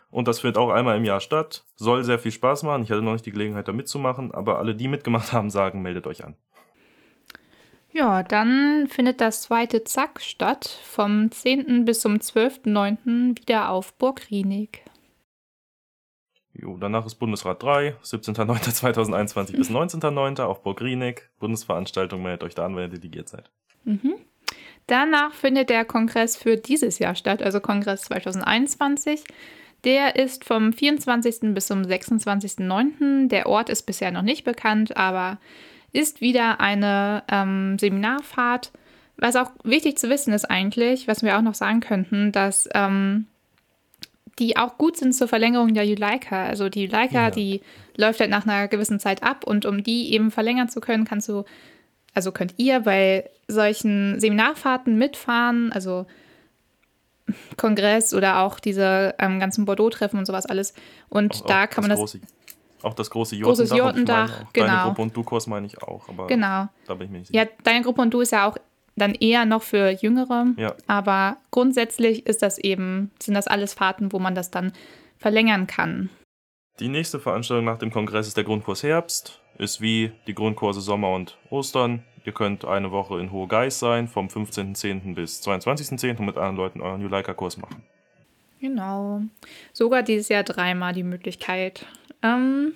Und 0.09 0.27
das 0.27 0.39
findet 0.39 0.57
auch 0.57 0.69
einmal 0.69 0.97
im 0.97 1.03
Jahr 1.03 1.19
statt. 1.19 1.65
Soll 1.75 2.03
sehr 2.03 2.19
viel 2.19 2.31
Spaß 2.31 2.63
machen. 2.63 2.83
Ich 2.83 2.91
hatte 2.91 3.01
noch 3.01 3.13
nicht 3.13 3.25
die 3.25 3.31
Gelegenheit, 3.31 3.67
da 3.67 3.73
mitzumachen, 3.73 4.33
aber 4.33 4.59
alle, 4.59 4.75
die 4.75 4.87
mitgemacht 4.87 5.33
haben, 5.33 5.49
sagen, 5.49 5.81
meldet 5.81 6.07
euch 6.07 6.23
an. 6.23 6.35
Ja, 7.95 8.23
dann 8.23 8.88
findet 8.89 9.21
das 9.21 9.43
zweite 9.43 9.86
Zack 9.86 10.19
statt. 10.21 10.67
Vom 10.84 11.31
10. 11.31 11.86
bis 11.86 12.01
zum 12.01 12.15
12.09. 12.15 13.39
wieder 13.39 13.69
auf 13.69 13.93
Burg 13.93 14.29
Rienig. 14.29 14.84
Jo, 16.51 16.75
danach 16.77 17.05
ist 17.05 17.15
Bundesrat 17.15 17.63
3, 17.63 17.95
17.09.2021 18.03 19.55
bis 19.55 19.69
19.09. 19.71 20.41
auf 20.43 20.62
Burg 20.62 20.81
Rieneck. 20.81 21.29
Bundesveranstaltung, 21.39 22.21
meldet 22.21 22.43
euch 22.43 22.53
da 22.53 22.65
an, 22.65 22.75
wenn 22.75 22.84
ihr 22.91 22.99
delegiert 22.99 23.29
seid. 23.29 23.49
Mhm. 23.86 24.15
Danach 24.88 25.34
findet 25.34 25.69
der 25.69 25.86
Kongress 25.86 26.36
für 26.36 26.58
dieses 26.58 26.99
Jahr 26.99 27.15
statt, 27.15 27.41
also 27.41 27.62
Kongress 27.62 28.01
2021. 28.03 29.23
Der 29.86 30.17
ist 30.17 30.43
vom 30.43 30.73
24. 30.73 31.53
bis 31.53 31.67
zum 31.67 31.84
26.09. 31.84 33.29
Der 33.29 33.47
Ort 33.47 33.69
ist 33.69 33.84
bisher 33.84 34.12
noch 34.12 34.21
nicht 34.21 34.43
bekannt, 34.43 34.97
aber 34.97 35.39
ist 35.95 36.21
wieder 36.21 36.60
eine 36.60 37.23
ähm, 37.31 37.77
Seminarfahrt. 37.79 38.71
Was 39.17 39.36
auch 39.38 39.51
wichtig 39.63 39.97
zu 39.97 40.10
wissen 40.10 40.34
ist 40.34 40.45
eigentlich, 40.45 41.08
was 41.08 41.23
wir 41.23 41.38
auch 41.38 41.41
noch 41.41 41.55
sagen 41.55 41.79
könnten, 41.79 42.31
dass 42.31 42.67
ähm, 42.73 43.27
die 44.39 44.58
auch 44.58 44.77
gut 44.77 44.97
sind 44.97 45.13
zur 45.15 45.29
Verlängerung 45.29 45.73
der 45.73 45.86
Juleika. 45.86 46.45
Also 46.45 46.67
die 46.67 46.84
Juleika, 46.86 47.25
Ja. 47.25 47.31
die 47.31 47.62
läuft 47.95 48.19
halt 48.19 48.29
nach 48.29 48.45
einer 48.45 48.67
gewissen 48.67 48.99
Zeit 48.99 49.23
ab 49.23 49.45
und 49.45 49.65
um 49.65 49.84
die 49.84 50.12
eben 50.13 50.31
verlängern 50.31 50.67
zu 50.67 50.81
können, 50.81 51.05
kannst 51.05 51.29
du, 51.29 51.45
also 52.13 52.34
könnt 52.34 52.55
ihr 52.58 52.81
bei 52.81 53.29
solchen 53.47 54.19
Seminarfahrten 54.19 54.97
mitfahren, 54.97 55.71
also 55.71 56.05
Kongress 57.58 58.13
oder 58.13 58.39
auch 58.41 58.60
diese 58.60 59.15
ähm, 59.17 59.39
ganzen 59.39 59.65
Bordeaux-Treffen 59.65 60.19
und 60.19 60.25
sowas 60.25 60.45
alles. 60.45 60.73
Und 61.10 61.34
Auch- 61.36 61.45
da 61.45 61.63
auch 61.63 61.69
kann 61.69 61.84
man 61.84 61.89
das, 61.91 61.99
Große, 61.99 62.19
auch 62.85 62.93
das 62.93 63.09
große 63.09 63.37
Großes 63.39 63.69
Jurtendach. 63.71 64.23
und 64.23 64.29
ich 64.29 64.35
Jurtendach, 64.35 64.47
auch 64.47 64.53
Deine 64.53 64.67
genau. 64.67 64.83
Gruppe 64.87 65.01
und 65.01 65.17
Du-Kurs 65.17 65.47
meine 65.47 65.67
ich 65.67 65.81
auch, 65.81 66.07
aber 66.09 66.27
genau. 66.27 66.67
da 66.87 66.93
bin 66.93 67.05
ich 67.05 67.11
mir 67.11 67.19
nicht 67.19 67.27
sicher. 67.27 67.43
Ja, 67.43 67.49
deine 67.63 67.83
Gruppe 67.83 68.01
und 68.01 68.13
du 68.13 68.21
ist 68.21 68.31
ja 68.31 68.47
auch 68.47 68.57
dann 68.95 69.13
eher 69.13 69.45
noch 69.45 69.63
für 69.63 69.89
Jüngere. 69.89 70.47
Ja. 70.57 70.73
Aber 70.87 71.37
grundsätzlich 71.51 72.25
ist 72.25 72.41
das 72.41 72.57
eben, 72.57 73.11
sind 73.21 73.33
das 73.33 73.47
alles 73.47 73.73
Fahrten, 73.73 74.13
wo 74.13 74.19
man 74.19 74.35
das 74.35 74.51
dann 74.51 74.71
verlängern 75.17 75.67
kann. 75.67 76.09
Die 76.79 76.87
nächste 76.87 77.19
Veranstaltung 77.19 77.65
nach 77.65 77.77
dem 77.77 77.91
Kongress 77.91 78.27
ist 78.27 78.37
der 78.37 78.43
Grundkurs 78.43 78.83
Herbst. 78.83 79.41
Ist 79.57 79.79
wie 79.79 80.11
die 80.27 80.35
Grundkurse 80.35 80.81
Sommer 80.81 81.13
und 81.13 81.37
Ostern 81.49 82.03
Ihr 82.25 82.33
könnt 82.33 82.65
eine 82.65 82.91
Woche 82.91 83.19
in 83.19 83.31
Hohe 83.31 83.47
Geist 83.47 83.79
sein, 83.79 84.07
vom 84.07 84.27
15.10. 84.27 85.13
bis 85.13 85.41
22.10. 85.43 86.17
und 86.17 86.25
mit 86.25 86.37
anderen 86.37 86.55
Leuten 86.55 86.81
euren 86.81 87.01
New 87.01 87.07
Leica-Kurs 87.07 87.57
machen. 87.57 87.83
Genau. 88.59 89.21
Sogar 89.73 90.01
dieses 90.01 90.29
Jahr 90.29 90.43
dreimal 90.43 90.93
die 90.93 91.03
Möglichkeit. 91.03 91.85
Ähm, 92.25 92.73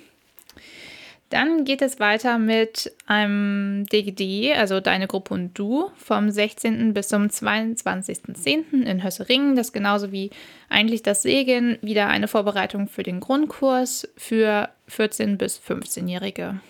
dann 1.30 1.64
geht 1.64 1.84
es 1.84 2.00
weiter 2.00 2.40
mit 2.40 2.92
einem 3.06 3.86
DGD, 3.86 4.56
also 4.56 4.80
Deine 4.80 5.06
Gruppe 5.06 5.36
und 5.36 5.58
Du, 5.58 5.92
vom 5.96 6.32
16. 6.32 6.94
bis 6.94 7.10
zum 7.10 7.28
22.10. 7.28 8.84
in 8.84 9.04
Hösseringen. 9.04 9.56
Das 9.56 9.68
ist 9.68 9.74
genauso 9.74 10.12
wie 10.12 10.32
eigentlich 10.70 11.04
das 11.04 11.22
Segen, 11.22 11.78
wieder 11.82 12.08
eine 12.08 12.28
Vorbereitung 12.28 12.88
für 12.88 13.04
den 13.04 13.20
Grundkurs 13.20 14.12
für 14.18 14.70
14- 14.90 15.38
bis 15.38 15.60
15-Jährige. 15.60 16.62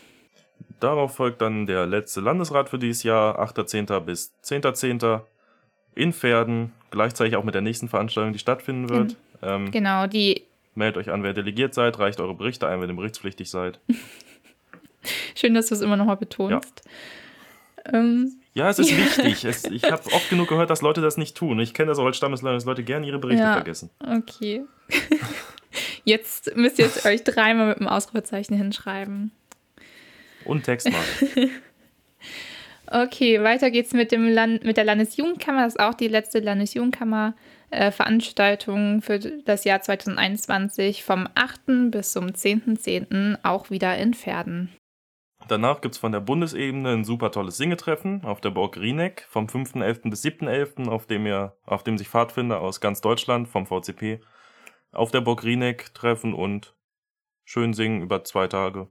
Darauf 0.81 1.15
folgt 1.15 1.41
dann 1.41 1.65
der 1.65 1.85
letzte 1.85 2.19
Landesrat 2.19 2.69
für 2.69 2.79
dieses 2.79 3.03
Jahr, 3.03 3.39
8.10. 3.39 3.99
bis 4.01 4.33
10.10. 4.43 5.21
in 5.95 6.11
Pferden, 6.11 6.73
gleichzeitig 6.91 7.37
auch 7.37 7.45
mit 7.45 7.55
der 7.55 7.61
nächsten 7.61 7.87
Veranstaltung, 7.87 8.33
die 8.33 8.39
stattfinden 8.39 8.89
wird. 8.89 9.15
Ähm, 9.41 9.71
Genau, 9.71 10.07
die 10.07 10.43
meldet 10.79 10.97
euch 10.97 11.13
an, 11.13 11.21
wer 11.21 11.33
delegiert 11.33 11.75
seid, 11.75 11.99
reicht 11.99 12.19
eure 12.19 12.33
Berichte 12.33 12.67
ein, 12.67 12.81
wenn 12.81 12.89
ihr 12.89 12.95
berichtspflichtig 12.95 13.49
seid. 13.49 13.79
Schön, 15.35 15.53
dass 15.53 15.67
du 15.67 15.75
es 15.75 15.81
immer 15.81 15.95
nochmal 15.95 16.17
betonst. 16.17 16.81
Ähm, 17.93 18.33
Ja, 18.53 18.69
es 18.69 18.79
ist 18.79 18.95
wichtig. 18.97 19.45
Es, 19.45 19.65
ich 19.65 19.83
habe 19.83 20.03
oft 20.07 20.29
genug 20.29 20.47
gehört, 20.49 20.69
dass 20.69 20.81
Leute 20.81 21.01
das 21.01 21.17
nicht 21.17 21.37
tun. 21.37 21.59
Ich 21.59 21.73
kenne 21.73 21.87
das 21.89 21.99
auch 21.99 22.05
als 22.05 22.17
Stammesleiter, 22.17 22.55
dass 22.55 22.65
Leute 22.65 22.83
gerne 22.83 23.05
ihre 23.07 23.19
Berichte 23.19 23.43
Ja. 23.43 23.53
vergessen. 23.53 23.89
okay. 23.99 24.63
Jetzt 26.03 26.55
müsst 26.55 26.79
ihr 26.79 26.85
es 26.85 27.05
euch 27.05 27.23
dreimal 27.23 27.67
mit 27.67 27.79
dem 27.79 27.87
Ausrufezeichen 27.87 28.57
hinschreiben. 28.57 29.31
Und 30.45 30.63
Text 30.63 30.89
machen. 30.89 31.51
Okay, 32.87 33.43
weiter 33.43 33.69
geht's 33.69 33.93
mit, 33.93 34.11
dem 34.11 34.27
Land, 34.27 34.63
mit 34.63 34.77
der 34.77 34.83
Landesjugendkammer. 34.85 35.63
Das 35.65 35.75
ist 35.75 35.79
auch 35.79 35.93
die 35.93 36.07
letzte 36.07 36.39
Landesjugendkammer-Veranstaltung 37.71 39.01
für 39.01 39.19
das 39.19 39.63
Jahr 39.63 39.81
2021 39.81 41.03
vom 41.03 41.27
8. 41.35 41.91
bis 41.91 42.11
zum 42.11 42.27
10.10. 42.27 43.39
auch 43.43 43.69
wieder 43.69 43.97
in 43.97 44.13
Pferden. 44.13 44.69
Danach 45.47 45.81
gibt 45.81 45.95
es 45.95 45.99
von 45.99 46.11
der 46.11 46.19
Bundesebene 46.19 46.89
ein 46.89 47.03
super 47.03 47.31
tolles 47.31 47.57
Singetreffen 47.57 48.23
auf 48.23 48.41
der 48.41 48.51
Burg 48.51 48.77
Rieneck 48.77 49.25
vom 49.29 49.47
5.11. 49.47 50.09
bis 50.09 50.23
7.11., 50.23 50.89
auf 50.89 51.07
auf 51.65 51.83
dem 51.83 51.97
sich 51.97 52.09
Pfadfinder 52.09 52.59
aus 52.59 52.81
ganz 52.81 53.01
Deutschland 53.01 53.47
vom 53.47 53.65
VCP 53.65 54.19
auf 54.91 55.11
der 55.11 55.21
Burg 55.21 55.43
Rieneck 55.43 55.93
treffen 55.93 56.33
und 56.33 56.75
schön 57.45 57.73
singen 57.73 58.01
über 58.01 58.23
zwei 58.23 58.47
Tage. 58.47 58.89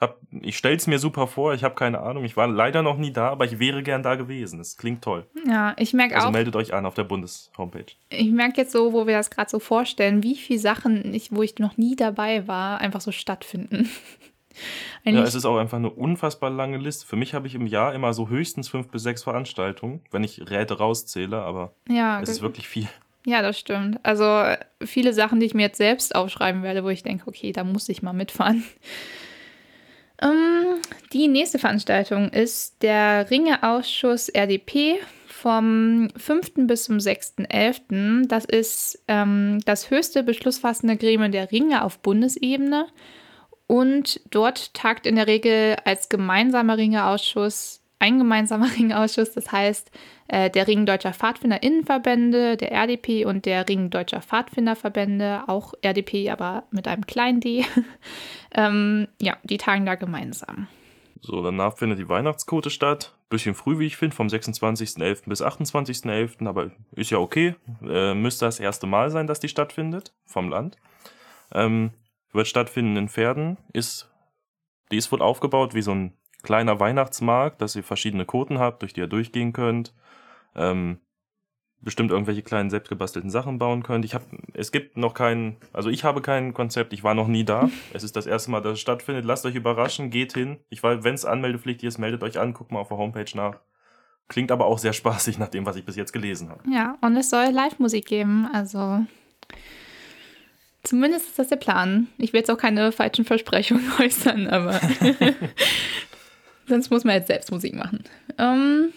Hab, 0.00 0.18
ich 0.30 0.58
stell's 0.58 0.86
mir 0.86 0.98
super 0.98 1.26
vor, 1.26 1.54
ich 1.54 1.64
habe 1.64 1.74
keine 1.74 2.00
Ahnung, 2.00 2.24
ich 2.24 2.36
war 2.36 2.46
leider 2.46 2.82
noch 2.82 2.98
nie 2.98 3.12
da, 3.12 3.30
aber 3.30 3.46
ich 3.46 3.58
wäre 3.58 3.82
gern 3.82 4.02
da 4.02 4.14
gewesen. 4.14 4.60
Es 4.60 4.76
klingt 4.76 5.02
toll. 5.02 5.26
Ja, 5.46 5.74
ich 5.78 5.94
merke 5.94 6.16
Also 6.16 6.28
auch, 6.28 6.32
meldet 6.32 6.54
euch 6.54 6.74
an 6.74 6.84
auf 6.84 6.94
der 6.94 7.04
Bundeshomepage. 7.04 7.94
ich 8.10 8.30
merke 8.30 8.60
jetzt 8.60 8.72
so, 8.72 8.92
wo 8.92 9.06
wir 9.06 9.16
das 9.16 9.30
gerade 9.30 9.48
so 9.50 9.58
vorstellen, 9.58 10.22
wie 10.22 10.36
viele 10.36 10.58
Sachen, 10.58 11.14
ich, 11.14 11.32
wo 11.32 11.42
ich 11.42 11.58
noch 11.58 11.78
nie 11.78 11.96
dabei 11.96 12.46
war, 12.46 12.78
einfach 12.80 13.00
so 13.00 13.12
stattfinden. 13.12 13.88
Ja, 15.04 15.22
es 15.22 15.34
ist 15.34 15.44
auch 15.44 15.58
einfach 15.58 15.76
eine 15.76 15.90
unfassbar 15.90 16.48
lange 16.48 16.78
Liste. 16.78 17.06
Für 17.06 17.16
mich 17.16 17.34
habe 17.34 17.46
ich 17.46 17.54
im 17.54 17.66
Jahr 17.66 17.94
immer 17.94 18.14
so 18.14 18.28
höchstens 18.28 18.68
fünf 18.68 18.88
bis 18.88 19.02
sechs 19.02 19.22
Veranstaltungen, 19.22 20.00
wenn 20.10 20.24
ich 20.24 20.50
Räte 20.50 20.78
rauszähle, 20.78 21.42
aber 21.42 21.74
ja, 21.88 22.20
es 22.22 22.30
ist 22.30 22.42
wirklich 22.42 22.66
viel. 22.66 22.88
Ja, 23.26 23.42
das 23.42 23.58
stimmt. 23.58 24.00
Also 24.02 24.24
äh, 24.24 24.56
viele 24.84 25.12
Sachen, 25.12 25.40
die 25.40 25.46
ich 25.46 25.54
mir 25.54 25.64
jetzt 25.64 25.76
selbst 25.78 26.14
aufschreiben 26.14 26.62
werde, 26.62 26.84
wo 26.84 26.88
ich 26.88 27.02
denke, 27.02 27.28
okay, 27.28 27.52
da 27.52 27.64
muss 27.64 27.88
ich 27.88 28.02
mal 28.02 28.12
mitfahren. 28.12 28.64
Ähm, 30.22 30.80
die 31.12 31.28
nächste 31.28 31.58
Veranstaltung 31.58 32.30
ist 32.30 32.82
der 32.82 33.30
Ringeausschuss 33.30 34.28
RDP 34.28 34.98
vom 35.26 36.08
5. 36.16 36.66
bis 36.66 36.84
zum 36.84 36.96
6.11. 36.96 38.26
Das 38.28 38.44
ist 38.44 39.02
ähm, 39.08 39.60
das 39.64 39.90
höchste 39.90 40.22
beschlussfassende 40.22 40.96
Gremium 40.96 41.32
der 41.32 41.52
Ringe 41.52 41.84
auf 41.84 41.98
Bundesebene. 41.98 42.86
Und 43.66 44.20
dort 44.30 44.74
tagt 44.74 45.06
in 45.06 45.16
der 45.16 45.26
Regel 45.26 45.76
als 45.84 46.08
gemeinsamer 46.08 46.78
Ringeausschuss 46.78 47.82
ein 47.98 48.18
gemeinsamer 48.18 48.68
Ringausschuss, 48.76 49.32
das 49.32 49.50
heißt 49.52 49.90
äh, 50.28 50.50
der 50.50 50.66
Ring 50.66 50.86
Deutscher 50.86 51.12
Pfadfinderinnenverbände, 51.12 52.56
der 52.56 52.72
RDP 52.72 53.24
und 53.24 53.46
der 53.46 53.68
Ring 53.68 53.90
Deutscher 53.90 54.22
Pfadfinderverbände, 54.22 55.44
auch 55.46 55.74
RDP, 55.82 56.30
aber 56.30 56.64
mit 56.70 56.88
einem 56.88 57.06
kleinen 57.06 57.40
D. 57.40 57.64
ähm, 58.54 59.08
ja, 59.20 59.36
die 59.44 59.58
tagen 59.58 59.86
da 59.86 59.94
gemeinsam. 59.94 60.68
So, 61.20 61.42
danach 61.42 61.76
findet 61.76 61.98
die 61.98 62.08
Weihnachtsquote 62.08 62.70
statt. 62.70 63.14
Bisschen 63.28 63.54
früh, 63.54 63.78
wie 63.78 63.86
ich 63.86 63.96
finde, 63.96 64.14
vom 64.14 64.28
26.11. 64.28 65.28
bis 65.28 65.42
28.11., 65.42 66.46
aber 66.46 66.70
ist 66.92 67.10
ja 67.10 67.18
okay. 67.18 67.56
Äh, 67.82 68.14
müsste 68.14 68.44
das 68.44 68.60
erste 68.60 68.86
Mal 68.86 69.10
sein, 69.10 69.26
dass 69.26 69.40
die 69.40 69.48
stattfindet, 69.48 70.14
vom 70.24 70.48
Land. 70.48 70.76
Ähm, 71.52 71.90
wird 72.32 72.46
stattfinden 72.46 72.96
in 72.96 73.08
Pferden, 73.08 73.56
ist, 73.72 74.08
die 74.92 74.96
ist 74.96 75.10
wohl 75.10 75.22
aufgebaut 75.22 75.74
wie 75.74 75.82
so 75.82 75.92
ein 75.92 76.12
kleiner 76.42 76.80
Weihnachtsmarkt, 76.80 77.60
dass 77.60 77.76
ihr 77.76 77.82
verschiedene 77.82 78.24
Quoten 78.24 78.58
habt, 78.58 78.82
durch 78.82 78.92
die 78.92 79.00
ihr 79.00 79.06
durchgehen 79.06 79.52
könnt. 79.52 79.94
Ähm, 80.54 81.00
bestimmt 81.80 82.10
irgendwelche 82.10 82.42
kleinen 82.42 82.70
selbstgebastelten 82.70 83.30
Sachen 83.30 83.58
bauen 83.58 83.82
könnt. 83.82 84.04
Ich 84.04 84.14
habe, 84.14 84.24
es 84.54 84.72
gibt 84.72 84.96
noch 84.96 85.14
kein, 85.14 85.56
also 85.72 85.90
ich 85.90 86.04
habe 86.04 86.22
kein 86.22 86.54
Konzept, 86.54 86.92
ich 86.92 87.04
war 87.04 87.14
noch 87.14 87.28
nie 87.28 87.44
da. 87.44 87.70
Es 87.92 88.02
ist 88.02 88.16
das 88.16 88.26
erste 88.26 88.50
Mal, 88.50 88.60
dass 88.60 88.74
es 88.74 88.80
stattfindet. 88.80 89.24
Lasst 89.24 89.46
euch 89.46 89.54
überraschen, 89.54 90.10
geht 90.10 90.32
hin. 90.34 90.58
Ich 90.68 90.82
weiß, 90.82 91.04
wenn 91.04 91.14
es 91.14 91.24
anmeldepflichtig 91.24 91.86
ist, 91.86 91.98
meldet 91.98 92.22
euch 92.22 92.38
an, 92.38 92.54
guckt 92.54 92.72
mal 92.72 92.80
auf 92.80 92.88
der 92.88 92.98
Homepage 92.98 93.30
nach. 93.34 93.60
Klingt 94.28 94.50
aber 94.50 94.66
auch 94.66 94.78
sehr 94.78 94.92
spaßig 94.92 95.38
nach 95.38 95.48
dem, 95.48 95.66
was 95.66 95.76
ich 95.76 95.84
bis 95.84 95.94
jetzt 95.94 96.12
gelesen 96.12 96.48
habe. 96.48 96.62
Ja, 96.68 96.98
und 97.00 97.16
es 97.16 97.30
soll 97.30 97.46
Live-Musik 97.50 98.06
geben, 98.06 98.48
also 98.52 99.06
zumindest 100.82 101.26
ist 101.28 101.38
das 101.38 101.48
der 101.48 101.56
Plan. 101.56 102.08
Ich 102.18 102.32
will 102.32 102.40
jetzt 102.40 102.50
auch 102.50 102.58
keine 102.58 102.90
falschen 102.90 103.24
Versprechungen 103.24 103.88
äußern, 104.00 104.48
aber 104.48 104.80
sonst 106.66 106.90
muss 106.90 107.04
man 107.04 107.14
jetzt 107.14 107.28
selbst 107.28 107.50
Musik 107.50 107.74
machen. 107.74 108.04
Ähm, 108.38 108.92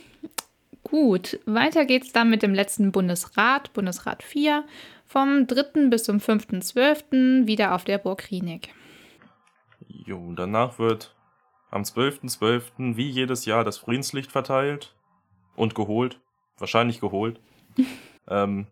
gut, 0.83 1.39
weiter 1.45 1.85
geht's 1.85 2.11
dann 2.11 2.29
mit 2.29 2.43
dem 2.43 2.53
letzten 2.53 2.91
Bundesrat, 2.91 3.73
Bundesrat 3.73 4.23
4, 4.23 4.63
vom 5.05 5.47
3. 5.47 5.89
bis 5.89 6.03
zum 6.03 6.17
5.12. 6.17 7.47
wieder 7.47 7.73
auf 7.73 7.83
der 7.83 7.97
Burg 7.97 8.29
Rieneck. 8.29 8.69
Jo, 9.87 10.33
danach 10.35 10.79
wird 10.79 11.15
am 11.71 11.83
12.12. 11.83 12.95
wie 12.95 13.09
jedes 13.09 13.45
Jahr 13.45 13.63
das 13.63 13.77
Friedenslicht 13.77 14.31
verteilt 14.31 14.95
und 15.55 15.75
geholt. 15.75 16.19
Wahrscheinlich 16.57 16.99
geholt. 16.99 17.39
ähm, 18.27 18.67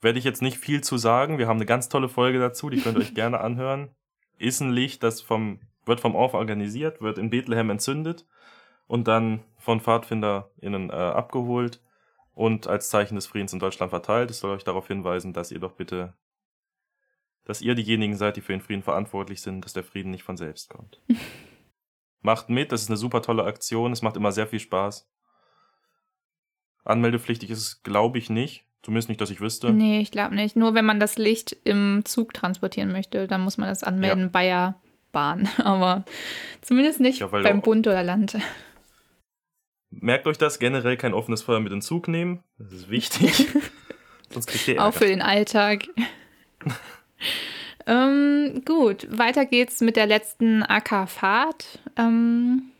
werde 0.00 0.18
ich 0.18 0.24
jetzt 0.24 0.42
nicht 0.42 0.58
viel 0.58 0.82
zu 0.82 0.98
sagen. 0.98 1.38
Wir 1.38 1.46
haben 1.46 1.58
eine 1.58 1.66
ganz 1.66 1.88
tolle 1.88 2.08
Folge 2.08 2.38
dazu, 2.38 2.70
die 2.70 2.80
könnt 2.80 2.98
ihr 2.98 3.02
euch 3.02 3.14
gerne 3.14 3.40
anhören. 3.40 3.94
Ist 4.38 4.60
ein 4.60 4.72
Licht, 4.72 5.02
das 5.02 5.20
vom, 5.20 5.60
wird 5.84 6.00
vom 6.00 6.14
Orf 6.14 6.34
organisiert, 6.34 7.00
wird 7.00 7.18
in 7.18 7.30
Bethlehem 7.30 7.70
entzündet 7.70 8.26
und 8.86 9.08
dann 9.08 9.40
von 9.58 9.80
PfadfinderInnen 9.80 10.90
äh, 10.90 10.92
abgeholt 10.92 11.80
und 12.34 12.66
als 12.66 12.88
Zeichen 12.88 13.14
des 13.16 13.26
Friedens 13.26 13.52
in 13.52 13.58
Deutschland 13.58 13.90
verteilt. 13.90 14.30
Es 14.30 14.40
soll 14.40 14.52
euch 14.56 14.64
darauf 14.64 14.86
hinweisen, 14.88 15.32
dass 15.32 15.50
ihr 15.50 15.58
doch 15.60 15.72
bitte, 15.72 16.14
dass 17.44 17.60
ihr 17.62 17.74
diejenigen 17.74 18.16
seid, 18.16 18.36
die 18.36 18.40
für 18.40 18.52
den 18.52 18.60
Frieden 18.60 18.82
verantwortlich 18.82 19.40
sind, 19.42 19.64
dass 19.64 19.72
der 19.72 19.84
Frieden 19.84 20.10
nicht 20.10 20.22
von 20.24 20.36
selbst 20.36 20.68
kommt. 20.70 21.00
Macht 22.20 22.48
mit, 22.48 22.70
das 22.70 22.82
ist 22.82 22.88
eine 22.88 22.96
super 22.96 23.20
tolle 23.20 23.42
Aktion, 23.44 23.90
es 23.92 24.00
macht 24.02 24.16
immer 24.16 24.30
sehr 24.30 24.46
viel 24.46 24.60
Spaß. 24.60 25.08
Anmeldepflichtig 26.84 27.50
ist 27.50 27.58
es, 27.58 27.82
glaube 27.82 28.18
ich, 28.18 28.30
nicht. 28.30 28.64
Zumindest 28.82 29.08
nicht, 29.08 29.20
dass 29.20 29.30
ich 29.30 29.40
wüsste. 29.40 29.72
Nee, 29.72 30.00
ich 30.00 30.10
glaube 30.10 30.34
nicht. 30.34 30.56
Nur 30.56 30.74
wenn 30.74 30.84
man 30.84 30.98
das 30.98 31.16
Licht 31.16 31.56
im 31.64 32.02
Zug 32.04 32.34
transportieren 32.34 32.90
möchte, 32.90 33.28
dann 33.28 33.40
muss 33.42 33.56
man 33.58 33.68
das 33.68 33.84
anmelden 33.84 34.24
Ja. 34.24 34.28
bei 34.28 34.44
der 34.46 34.74
Bahn. 35.12 35.48
Aber 35.58 36.04
zumindest 36.62 37.00
nicht 37.00 37.20
Ja, 37.20 37.28
beim 37.28 37.60
Bund 37.60 37.86
oder 37.86 38.02
Land. 38.02 38.36
Merkt 39.90 40.26
euch 40.26 40.38
das, 40.38 40.58
generell 40.58 40.96
kein 40.96 41.14
offenes 41.14 41.42
Feuer 41.42 41.60
mit 41.60 41.72
in 41.72 41.82
Zug 41.82 42.08
nehmen. 42.08 42.42
Das 42.58 42.72
ist 42.72 42.90
wichtig. 42.90 43.46
Sonst 44.30 44.46
kriegt 44.46 44.66
ihr 44.66 44.82
Auch 44.82 44.94
für 44.94 45.06
den 45.06 45.20
Alltag. 45.20 45.84
ähm, 47.86 48.62
gut, 48.64 49.06
weiter 49.10 49.44
geht's 49.44 49.82
mit 49.82 49.96
der 49.96 50.06
letzten 50.06 50.62
AK-Fahrt. 50.62 51.80
Ähm, 51.96 52.72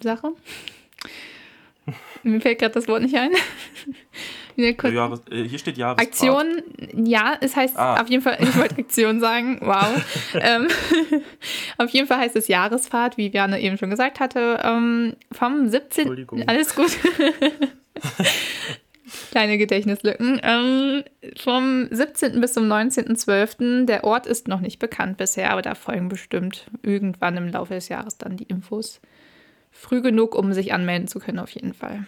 Sache. 0.00 0.32
Mir 2.22 2.40
fällt 2.40 2.60
gerade 2.60 2.74
das 2.74 2.88
Wort 2.88 3.02
nicht 3.02 3.16
ein. 3.16 3.32
Jahres, 4.82 5.20
äh, 5.30 5.44
hier 5.44 5.58
steht 5.58 5.76
Jahresfahrt. 5.76 6.08
Aktion, 6.08 6.62
ja, 7.04 7.34
es 7.40 7.56
heißt 7.56 7.76
Ah. 7.76 8.00
auf 8.00 8.08
jeden 8.08 8.22
Fall, 8.22 8.38
ich 8.40 8.56
wollte 8.56 8.78
Aktion 8.78 9.20
sagen, 9.20 9.58
wow. 9.62 9.86
ähm, 10.40 10.68
auf 11.78 11.90
jeden 11.90 12.06
Fall 12.06 12.18
heißt 12.18 12.36
es 12.36 12.48
Jahresfahrt, 12.48 13.16
wie 13.16 13.28
Bjarne 13.30 13.60
eben 13.60 13.78
schon 13.78 13.90
gesagt 13.90 14.20
hatte, 14.20 14.60
ähm, 14.62 15.14
vom 15.32 15.68
17. 15.68 16.02
Entschuldigung. 16.02 16.42
Alles 16.48 16.74
gut. 16.74 16.90
Kleine 19.30 19.58
Gedächtnislücken. 19.58 20.40
Ähm, 20.42 21.04
vom 21.36 21.88
17. 21.90 22.40
bis 22.40 22.54
zum 22.54 22.64
19.12. 22.64 23.84
Der 23.86 24.04
Ort 24.04 24.26
ist 24.26 24.48
noch 24.48 24.60
nicht 24.60 24.78
bekannt 24.78 25.16
bisher, 25.16 25.50
aber 25.50 25.62
da 25.62 25.74
folgen 25.74 26.08
bestimmt 26.08 26.66
irgendwann 26.82 27.36
im 27.36 27.48
Laufe 27.48 27.74
des 27.74 27.88
Jahres 27.88 28.18
dann 28.18 28.36
die 28.36 28.44
Infos 28.44 29.00
früh 29.70 30.00
genug, 30.00 30.34
um 30.34 30.52
sich 30.52 30.72
anmelden 30.72 31.06
zu 31.06 31.20
können, 31.20 31.38
auf 31.38 31.50
jeden 31.50 31.74
Fall. 31.74 32.06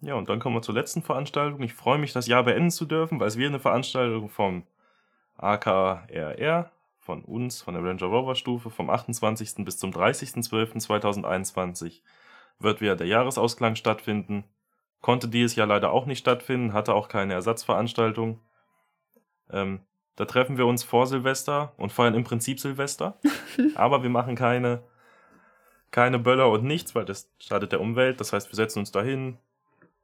Ja, 0.00 0.14
und 0.14 0.28
dann 0.28 0.40
kommen 0.40 0.56
wir 0.56 0.62
zur 0.62 0.74
letzten 0.74 1.02
Veranstaltung. 1.02 1.62
Ich 1.62 1.74
freue 1.74 1.98
mich, 1.98 2.12
das 2.12 2.26
Jahr 2.26 2.42
beenden 2.44 2.70
zu 2.70 2.84
dürfen, 2.84 3.18
weil 3.18 3.28
es 3.28 3.38
wieder 3.38 3.48
eine 3.48 3.60
Veranstaltung 3.60 4.28
vom 4.28 4.64
AKRR, 5.38 6.70
von 7.00 7.24
uns, 7.24 7.62
von 7.62 7.72
der 7.74 7.84
Ranger 7.84 8.06
Rover 8.06 8.34
Stufe, 8.34 8.70
vom 8.70 8.90
28. 8.90 9.64
bis 9.64 9.78
zum 9.78 9.92
30.12.2021 9.92 12.00
wird 12.58 12.80
wieder 12.80 12.96
der 12.96 13.06
Jahresausklang 13.06 13.76
stattfinden. 13.76 14.44
Konnte 15.00 15.28
dieses 15.28 15.56
Jahr 15.56 15.66
leider 15.66 15.92
auch 15.92 16.06
nicht 16.06 16.18
stattfinden, 16.18 16.72
hatte 16.72 16.94
auch 16.94 17.08
keine 17.08 17.34
Ersatzveranstaltung. 17.34 18.40
Ähm, 19.50 19.80
da 20.16 20.24
treffen 20.24 20.56
wir 20.56 20.66
uns 20.66 20.82
vor 20.82 21.06
Silvester 21.06 21.74
und 21.76 21.92
feiern 21.92 22.14
im 22.14 22.24
Prinzip 22.24 22.58
Silvester. 22.58 23.18
aber 23.74 24.02
wir 24.02 24.10
machen 24.10 24.34
keine, 24.34 24.82
keine 25.90 26.18
Böller 26.18 26.50
und 26.50 26.64
nichts, 26.64 26.94
weil 26.94 27.04
das 27.04 27.30
schadet 27.38 27.72
der 27.72 27.80
Umwelt. 27.80 28.20
Das 28.20 28.32
heißt, 28.32 28.50
wir 28.50 28.56
setzen 28.56 28.80
uns 28.80 28.90
dahin 28.90 29.38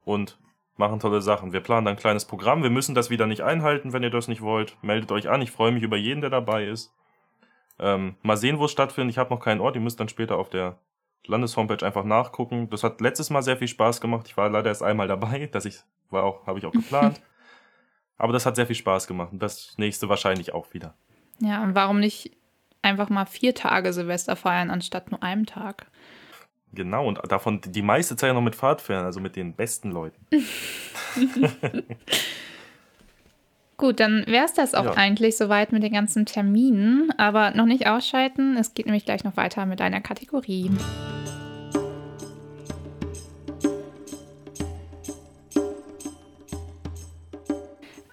und 0.05 0.37
machen 0.77 0.99
tolle 0.99 1.21
Sachen. 1.21 1.53
Wir 1.53 1.61
planen 1.61 1.87
ein 1.87 1.95
kleines 1.95 2.25
Programm. 2.25 2.63
Wir 2.63 2.69
müssen 2.69 2.95
das 2.95 3.09
wieder 3.09 3.27
nicht 3.27 3.41
einhalten, 3.41 3.93
wenn 3.93 4.03
ihr 4.03 4.09
das 4.09 4.27
nicht 4.27 4.41
wollt. 4.41 4.77
Meldet 4.81 5.11
euch 5.11 5.29
an. 5.29 5.41
Ich 5.41 5.51
freue 5.51 5.71
mich 5.71 5.83
über 5.83 5.97
jeden, 5.97 6.21
der 6.21 6.29
dabei 6.29 6.65
ist. 6.65 6.93
Ähm, 7.79 8.15
mal 8.21 8.37
sehen, 8.37 8.59
wo 8.59 8.65
es 8.65 8.71
stattfindet. 8.71 9.11
Ich 9.11 9.17
habe 9.17 9.33
noch 9.33 9.39
keinen 9.39 9.61
Ort. 9.61 9.75
Ihr 9.75 9.81
müsst 9.81 9.99
dann 9.99 10.09
später 10.09 10.37
auf 10.37 10.49
der 10.49 10.79
Landeshomepage 11.25 11.85
einfach 11.85 12.03
nachgucken. 12.03 12.69
Das 12.69 12.83
hat 12.83 13.01
letztes 13.01 13.29
Mal 13.29 13.43
sehr 13.43 13.57
viel 13.57 13.67
Spaß 13.67 14.01
gemacht. 14.01 14.27
Ich 14.27 14.37
war 14.37 14.49
leider 14.49 14.69
erst 14.69 14.83
einmal 14.83 15.07
dabei. 15.07 15.47
Das 15.51 15.65
ich 15.65 15.79
war 16.09 16.23
auch, 16.23 16.45
habe 16.47 16.59
ich 16.59 16.65
auch 16.65 16.71
geplant. 16.71 17.21
Aber 18.17 18.33
das 18.33 18.45
hat 18.45 18.55
sehr 18.55 18.67
viel 18.67 18.75
Spaß 18.75 19.07
gemacht. 19.07 19.31
Und 19.31 19.41
das 19.41 19.75
nächste 19.77 20.09
wahrscheinlich 20.09 20.53
auch 20.53 20.73
wieder. 20.73 20.95
Ja, 21.39 21.63
und 21.63 21.75
warum 21.75 21.99
nicht 21.99 22.31
einfach 22.81 23.09
mal 23.09 23.25
vier 23.25 23.55
Tage 23.55 23.91
Silvester 23.91 24.35
feiern, 24.35 24.69
anstatt 24.69 25.11
nur 25.11 25.23
einem 25.23 25.45
Tag? 25.45 25.87
Genau, 26.75 27.07
und 27.07 27.19
davon 27.29 27.61
die 27.63 27.81
meiste 27.83 28.15
Zeit 28.15 28.33
noch 28.33 28.41
mit 28.41 28.55
Fahrtfern, 28.55 29.05
also 29.05 29.19
mit 29.19 29.35
den 29.35 29.53
besten 29.53 29.91
Leuten. 29.91 30.25
Gut, 33.77 33.99
dann 33.99 34.23
wäre 34.27 34.45
es 34.45 34.53
das 34.53 34.75
auch 34.75 34.85
ja. 34.85 34.93
eigentlich 34.93 35.35
soweit 35.35 35.71
mit 35.71 35.83
den 35.83 35.91
ganzen 35.91 36.25
Terminen. 36.25 37.11
Aber 37.17 37.51
noch 37.51 37.65
nicht 37.65 37.85
ausschalten. 37.85 38.55
Es 38.55 38.73
geht 38.73 38.85
nämlich 38.85 39.03
gleich 39.03 39.23
noch 39.23 39.35
weiter 39.35 39.65
mit 39.65 39.81
einer 39.81 39.99
Kategorie. 39.99 40.71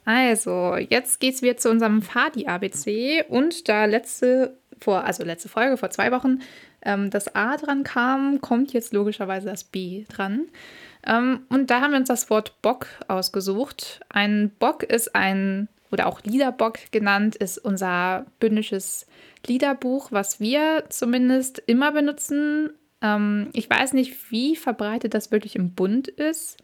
Also, 0.05 0.77
jetzt 0.77 1.21
geht 1.21 1.35
es 1.35 1.43
wieder 1.43 1.57
zu 1.57 1.71
unserem 1.71 2.03
Fadi-ABC. 2.03 3.25
Und 3.29 3.69
da 3.69 3.85
letzte, 3.85 4.59
vor, 4.81 5.05
also 5.05 5.23
letzte 5.23 5.49
Folge, 5.49 5.77
vor 5.77 5.91
zwei 5.91 6.11
Wochen, 6.11 6.41
ähm, 6.83 7.11
das 7.11 7.35
A 7.35 7.57
dran 7.57 7.85
kam, 7.85 8.41
kommt 8.41 8.73
jetzt 8.73 8.93
logischerweise 8.93 9.49
das 9.49 9.65
B 9.65 10.05
dran. 10.09 10.47
Ähm, 11.07 11.41
und 11.49 11.71
da 11.71 11.81
haben 11.81 11.93
wir 11.93 11.99
uns 11.99 12.09
das 12.09 12.31
Wort 12.31 12.61
Bock 12.63 12.87
ausgesucht. 13.09 14.01
Ein 14.09 14.51
Bock 14.59 14.83
ist 14.83 15.15
ein, 15.15 15.69
oder 15.91 16.07
auch 16.07 16.23
Liederbock 16.23 16.79
genannt, 16.91 17.37
ist 17.37 17.59
unser 17.59 18.27
bündisches 18.39 19.07
Liederbuch, 19.47 20.13
was 20.13 20.41
wir 20.41 20.85
zumindest 20.89 21.63
immer 21.67 21.93
benutzen. 21.93 22.71
Ähm, 23.03 23.49
ich 23.53 23.69
weiß 23.69 23.93
nicht, 23.95 24.31
wie 24.31 24.57
verbreitet 24.57 25.15
das 25.15 25.31
wirklich 25.31 25.57
im 25.57 25.73
Bund 25.75 26.09
ist. 26.09 26.59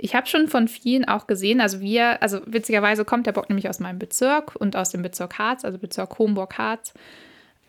Ich 0.00 0.14
habe 0.14 0.28
schon 0.28 0.46
von 0.46 0.68
vielen 0.68 1.06
auch 1.06 1.26
gesehen, 1.26 1.60
also 1.60 1.80
wir, 1.80 2.22
also 2.22 2.40
witzigerweise 2.46 3.04
kommt 3.04 3.26
der 3.26 3.32
Bock 3.32 3.48
nämlich 3.48 3.68
aus 3.68 3.80
meinem 3.80 3.98
Bezirk 3.98 4.54
und 4.54 4.76
aus 4.76 4.90
dem 4.90 5.02
Bezirk 5.02 5.38
Harz, 5.38 5.64
also 5.64 5.76
Bezirk 5.78 6.20
Homburg-Harz. 6.20 6.94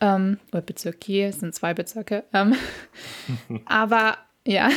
Ähm, 0.01 0.39
oder 0.51 0.61
Bezirk 0.61 1.01
Kiel, 1.01 1.25
es 1.25 1.39
sind 1.39 1.53
zwei 1.53 1.73
Bezirke. 1.73 2.23
Ähm, 2.33 2.55
aber 3.65 4.17
ja, 4.45 4.69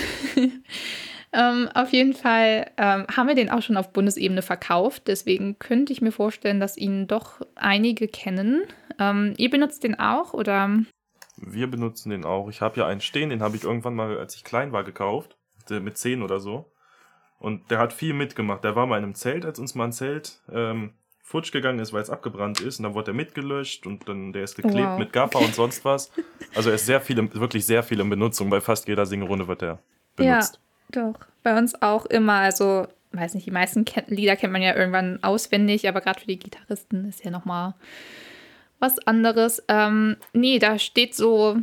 ähm, 1.32 1.68
auf 1.74 1.92
jeden 1.92 2.14
Fall 2.14 2.70
ähm, 2.76 3.06
haben 3.14 3.28
wir 3.28 3.35
den 3.35 3.50
auch 3.50 3.62
schon 3.62 3.76
auf 3.76 3.92
Bundesebene 3.92 4.42
verkauft. 4.42 5.04
Deswegen 5.06 5.58
könnte 5.58 5.92
ich 5.92 6.02
mir 6.02 6.12
vorstellen, 6.12 6.61
dass 6.61 6.76
ihn 6.76 7.06
doch 7.06 7.40
einige 7.54 8.08
kennen. 8.08 8.62
Ähm, 8.98 9.35
ihr 9.37 9.50
benutzt 9.50 9.85
den 9.85 9.98
auch 9.98 10.35
oder? 10.35 10.70
Wir 11.37 11.70
benutzen 11.70 12.11
den 12.11 12.24
auch. 12.24 12.48
Ich 12.48 12.61
habe 12.61 12.80
ja 12.80 12.87
einen 12.87 13.00
stehen, 13.00 13.30
den 13.30 13.42
habe 13.42 13.56
ich 13.56 13.64
irgendwann 13.64 13.94
mal, 13.94 14.18
als 14.18 14.35
ich 14.37 14.44
klein 14.44 14.72
war, 14.72 14.85
gekauft. 14.85 15.37
Mit 15.70 15.96
zehn 15.96 16.22
oder 16.22 16.40
so. 16.40 16.72
Und 17.38 17.70
der 17.70 17.78
hat 17.78 17.92
viel 17.92 18.14
mitgemacht. 18.14 18.64
Der 18.64 18.76
war 18.76 18.87
mal 18.87 18.98
in 18.98 19.04
einem 19.04 19.14
Zelt, 19.14 19.44
als 19.44 19.58
uns 19.58 19.74
mal 19.74 19.85
ein 19.85 19.92
Zelt 19.92 20.42
ähm, 20.52 20.94
futsch 21.22 21.52
gegangen 21.52 21.78
ist, 21.78 21.92
weil 21.92 22.02
es 22.02 22.11
abgebrannt 22.11 22.61
ist. 22.61 22.78
Und 22.78 22.85
dann 22.85 22.94
wurde 22.94 23.12
er 23.12 23.14
mitgelöscht 23.14 23.87
und 23.87 24.08
dann 24.08 24.32
der 24.32 24.44
ist 24.44 24.56
geklebt 24.56 24.88
wow. 24.88 24.98
mit 24.98 25.12
Gaffer 25.12 25.38
und 25.38 25.54
sonst 25.54 25.85
was. 25.85 26.11
Also 26.54 26.68
er 26.68 26.74
ist 26.74 26.87
sehr 26.87 27.00
viel, 27.00 27.16
wirklich 27.35 27.64
sehr 27.64 27.82
viel 27.82 28.00
in 28.00 28.11
Benutzung. 28.11 28.50
Bei 28.50 28.61
fast 28.61 28.87
jeder 28.88 29.06
Singerunde 29.06 29.48
wird 29.48 29.62
er 29.62 29.78
benutzt. 30.16 30.61
Ja, 30.94 31.02
doch. 31.02 31.20
Bei 31.42 31.56
uns 31.56 31.80
auch 31.80 32.06
immer. 32.06 32.35
Also, 32.35 32.87
weiß 33.12 33.35
nicht, 33.35 33.46
die 33.46 33.52
meisten 33.52 33.85
Lieder 34.08 34.37
kennt 34.37 34.52
man 34.52 34.62
ja 34.62 34.74
irgendwann 34.74 35.22
auswendig, 35.22 35.88
aber 35.88 36.00
gerade 36.00 36.20
für 36.20 36.26
die 36.26 36.38
Gitarristen 36.38 37.08
ist 37.08 37.24
ja 37.24 37.30
nochmal 37.30 37.74
was 38.78 38.98
anderes. 39.06 39.62
Ähm, 39.68 40.16
nee, 40.32 40.58
da 40.58 40.78
steht 40.78 41.14
so 41.14 41.56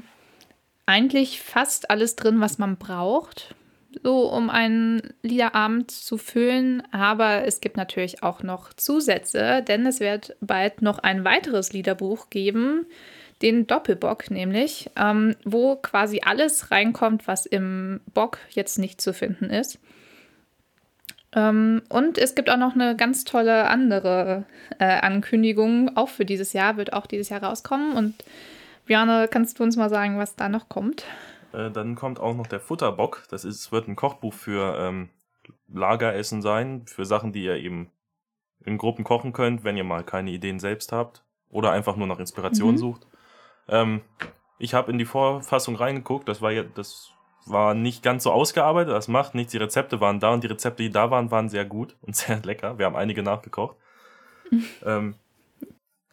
eigentlich 0.86 1.42
fast 1.42 1.92
alles 1.92 2.16
drin, 2.16 2.42
was 2.42 2.58
man 2.58 2.78
braucht 2.78 3.56
so 4.04 4.32
um 4.32 4.50
einen 4.50 5.02
Liederabend 5.22 5.92
zu 5.92 6.18
füllen. 6.18 6.84
Aber 6.92 7.46
es 7.46 7.62
gibt 7.62 7.78
natürlich 7.78 8.24
auch 8.24 8.44
noch 8.44 8.74
Zusätze, 8.74 9.64
denn 9.68 9.86
es 9.86 10.00
wird 10.00 10.36
bald 10.42 10.82
noch 10.82 11.00
ein 11.00 11.26
weiteres 11.26 11.74
Liederbuch 11.74 12.30
geben, 12.30 12.86
den 13.42 13.68
Doppelbock 13.68 14.32
nämlich, 14.32 14.90
ähm, 14.98 15.36
wo 15.46 15.76
quasi 15.76 16.22
alles 16.24 16.72
reinkommt, 16.72 17.28
was 17.28 17.46
im 17.46 18.02
Bock 18.14 18.40
jetzt 18.50 18.80
nicht 18.80 19.00
zu 19.00 19.14
finden 19.14 19.50
ist. 19.50 19.80
Ähm, 21.36 21.82
und 21.90 22.18
es 22.18 22.36
gibt 22.36 22.50
auch 22.50 22.58
noch 22.58 22.74
eine 22.74 22.96
ganz 22.96 23.24
tolle 23.24 23.68
andere 23.68 24.46
äh, 24.80 24.86
Ankündigung, 24.86 25.96
auch 25.96 26.10
für 26.10 26.26
dieses 26.26 26.54
Jahr, 26.54 26.78
wird 26.78 26.94
auch 26.94 27.06
dieses 27.06 27.30
Jahr 27.30 27.44
rauskommen. 27.44 27.94
Und 27.94 28.16
Björne, 28.86 29.28
kannst 29.30 29.60
du 29.60 29.64
uns 29.64 29.78
mal 29.78 29.90
sagen, 29.90 30.18
was 30.18 30.36
da 30.36 30.50
noch 30.50 30.70
kommt? 30.70 31.04
Äh, 31.54 31.72
dann 31.72 31.96
kommt 31.96 32.20
auch 32.20 32.36
noch 32.36 32.48
der 32.48 32.60
Futterbock. 32.60 33.24
Das 33.30 33.46
ist, 33.46 33.72
wird 33.72 33.88
ein 33.88 33.96
Kochbuch 33.96 34.34
für 34.34 34.78
ähm, 34.80 35.10
Lageressen 35.68 36.42
sein, 36.42 36.86
für 36.86 37.06
Sachen, 37.06 37.34
die 37.34 37.44
ihr 37.44 37.58
eben 37.58 37.92
in 38.66 38.78
Gruppen 38.78 39.04
kochen 39.04 39.34
könnt, 39.34 39.64
wenn 39.64 39.78
ihr 39.78 39.84
mal 39.84 40.04
keine 40.04 40.32
Ideen 40.32 40.60
selbst 40.60 40.92
habt 40.92 41.24
oder 41.50 41.72
einfach 41.72 41.96
nur 41.96 42.08
nach 42.08 42.20
Inspiration 42.20 42.74
mhm. 42.74 42.78
sucht. 42.78 43.08
Ähm, 43.68 44.02
ich 44.58 44.74
habe 44.74 44.92
in 44.92 44.98
die 44.98 45.06
Vorfassung 45.06 45.76
reingeguckt, 45.76 46.28
das 46.28 46.42
war 46.42 46.52
ja, 46.52 46.64
das 46.64 47.12
war 47.46 47.74
nicht 47.74 48.04
ganz 48.04 48.24
so 48.24 48.32
ausgearbeitet, 48.32 48.94
das 48.94 49.08
macht 49.08 49.34
nichts, 49.34 49.52
die 49.52 49.58
Rezepte 49.58 50.02
waren 50.02 50.20
da 50.20 50.34
und 50.34 50.44
die 50.44 50.48
Rezepte, 50.48 50.84
die 50.84 50.92
da 50.92 51.10
waren, 51.10 51.32
waren 51.32 51.50
sehr 51.50 51.66
gut 51.66 51.96
und 52.02 52.16
sehr 52.16 52.42
lecker. 52.42 52.78
Wir 52.78 52.86
haben 52.86 52.96
einige 52.96 53.24
nachgekocht. 53.24 53.78
ähm, 54.86 55.16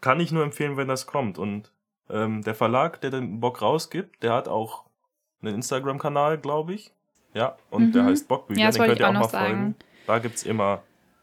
kann 0.00 0.20
ich 0.20 0.30
nur 0.30 0.44
empfehlen, 0.44 0.76
wenn 0.76 0.88
das 0.88 1.06
kommt. 1.06 1.38
Und 1.38 1.72
ähm, 2.08 2.42
der 2.42 2.54
Verlag, 2.54 3.00
der 3.00 3.10
den 3.10 3.40
Bock 3.40 3.62
rausgibt, 3.62 4.22
der 4.22 4.34
hat 4.34 4.46
auch 4.46 4.85
einen 5.42 5.54
Instagram-Kanal, 5.56 6.38
glaube 6.38 6.74
ich. 6.74 6.92
Ja, 7.34 7.56
und 7.70 7.88
mhm. 7.88 7.92
der 7.92 8.04
heißt 8.04 8.28
Bockbücher, 8.28 8.60
ja, 8.60 8.70
den 8.70 8.82
könnt 8.82 9.00
ihr 9.00 9.06
auch, 9.06 9.14
auch 9.14 9.20
mal 9.20 9.28
sagen. 9.28 9.46
folgen. 9.46 9.74
Da 10.06 10.18
gibt 10.18 10.36
es 10.36 10.44
immer 10.44 10.82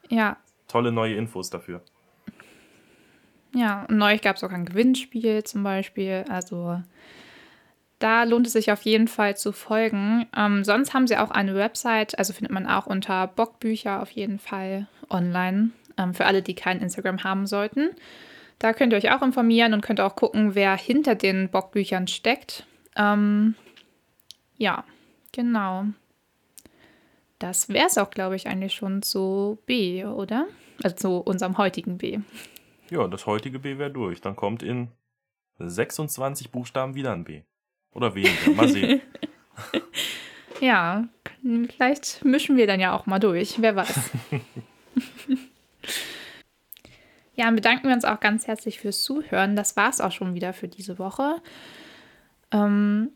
ja. 0.10 0.38
tolle 0.68 0.92
neue 0.92 1.16
Infos 1.16 1.50
dafür. 1.50 1.82
Ja, 3.56 3.86
und 3.88 3.98
neu 3.98 4.18
gab 4.18 4.36
es 4.36 4.44
auch 4.44 4.52
ein 4.52 4.66
Gewinnspiel 4.66 5.44
zum 5.44 5.64
Beispiel. 5.64 6.26
Also 6.30 6.82
da 8.00 8.24
lohnt 8.24 8.48
es 8.48 8.54
sich 8.54 8.72
auf 8.72 8.82
jeden 8.82 9.08
Fall 9.08 9.38
zu 9.38 9.52
folgen. 9.52 10.28
Ähm, 10.36 10.64
sonst 10.64 10.94
haben 10.94 11.08
sie 11.08 11.18
auch 11.18 11.32
eine 11.32 11.56
Website, 11.56 12.18
also 12.18 12.34
findet 12.34 12.52
man 12.52 12.68
auch 12.68 12.86
unter 12.86 13.28
Bockbücher 13.28 14.02
auf 14.02 14.12
jeden 14.12 14.40
Fall 14.40 14.88
online. 15.10 15.70
Ähm, 15.98 16.14
für 16.14 16.26
alle, 16.26 16.42
die 16.42 16.56
kein 16.56 16.82
Instagram 16.82 17.24
haben 17.24 17.48
sollten. 17.48 17.92
Da 18.60 18.74
könnt 18.74 18.94
ihr 18.94 18.98
euch 18.98 19.12
auch 19.12 19.22
informieren 19.22 19.74
und 19.74 19.82
könnt 19.82 20.02
auch 20.02 20.16
gucken, 20.16 20.56
wer 20.56 20.76
hinter 20.76 21.16
den 21.16 21.50
Bockbüchern 21.50 22.08
steckt. 22.08 22.66
Ähm, 22.96 23.56
ja, 24.64 24.86
genau. 25.34 25.86
Das 27.38 27.68
wäre 27.68 27.88
es 27.88 27.98
auch, 27.98 28.10
glaube 28.10 28.38
ich, 28.38 28.48
eigentlich 28.48 28.74
schon 28.74 29.02
zu 29.02 29.60
B, 29.66 30.06
oder? 30.06 30.48
Also 30.82 30.96
zu 30.96 31.18
unserem 31.18 31.58
heutigen 31.58 31.98
B. 31.98 32.20
Ja, 32.90 33.08
das 33.10 33.26
heutige 33.26 33.60
B 33.60 33.78
wäre 33.78 33.92
durch. 33.92 34.22
Dann 34.22 34.38
kommt 34.38 34.64
in 34.64 34.88
26 35.60 36.52
Buchstaben 36.52 36.96
wieder 36.96 37.12
ein 37.12 37.26
B. 37.26 37.42
Oder 37.92 38.16
weniger. 38.16 38.52
Mal 38.56 38.70
sehen. 38.70 39.02
ja, 40.62 41.10
vielleicht 41.42 42.24
mischen 42.24 42.56
wir 42.56 42.66
dann 42.66 42.80
ja 42.80 42.96
auch 42.96 43.06
mal 43.06 43.20
durch. 43.20 43.62
Wer 43.62 43.76
weiß. 43.76 44.12
ja, 47.36 47.46
dann 47.46 47.56
bedanken 47.56 47.90
wir 47.90 47.94
uns 47.94 48.06
auch 48.06 48.22
ganz 48.22 48.48
herzlich 48.48 48.80
fürs 48.80 49.04
Zuhören. 49.04 49.58
Das 49.58 49.76
war 49.76 49.90
es 49.90 50.00
auch 50.00 50.14
schon 50.14 50.34
wieder 50.34 50.54
für 50.54 50.70
diese 50.70 50.98
Woche. 51.00 51.42
Ähm, 52.52 53.10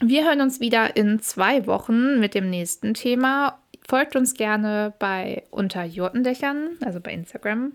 wir 0.00 0.24
hören 0.24 0.40
uns 0.40 0.60
wieder 0.60 0.96
in 0.96 1.20
zwei 1.20 1.66
Wochen 1.66 2.20
mit 2.20 2.34
dem 2.34 2.48
nächsten 2.50 2.94
Thema. 2.94 3.58
Folgt 3.88 4.16
uns 4.16 4.34
gerne 4.34 4.92
bei 4.98 5.44
unter 5.50 5.84
Jurtendächern, 5.84 6.70
also 6.84 6.98
bei 7.00 7.12
Instagram. 7.12 7.72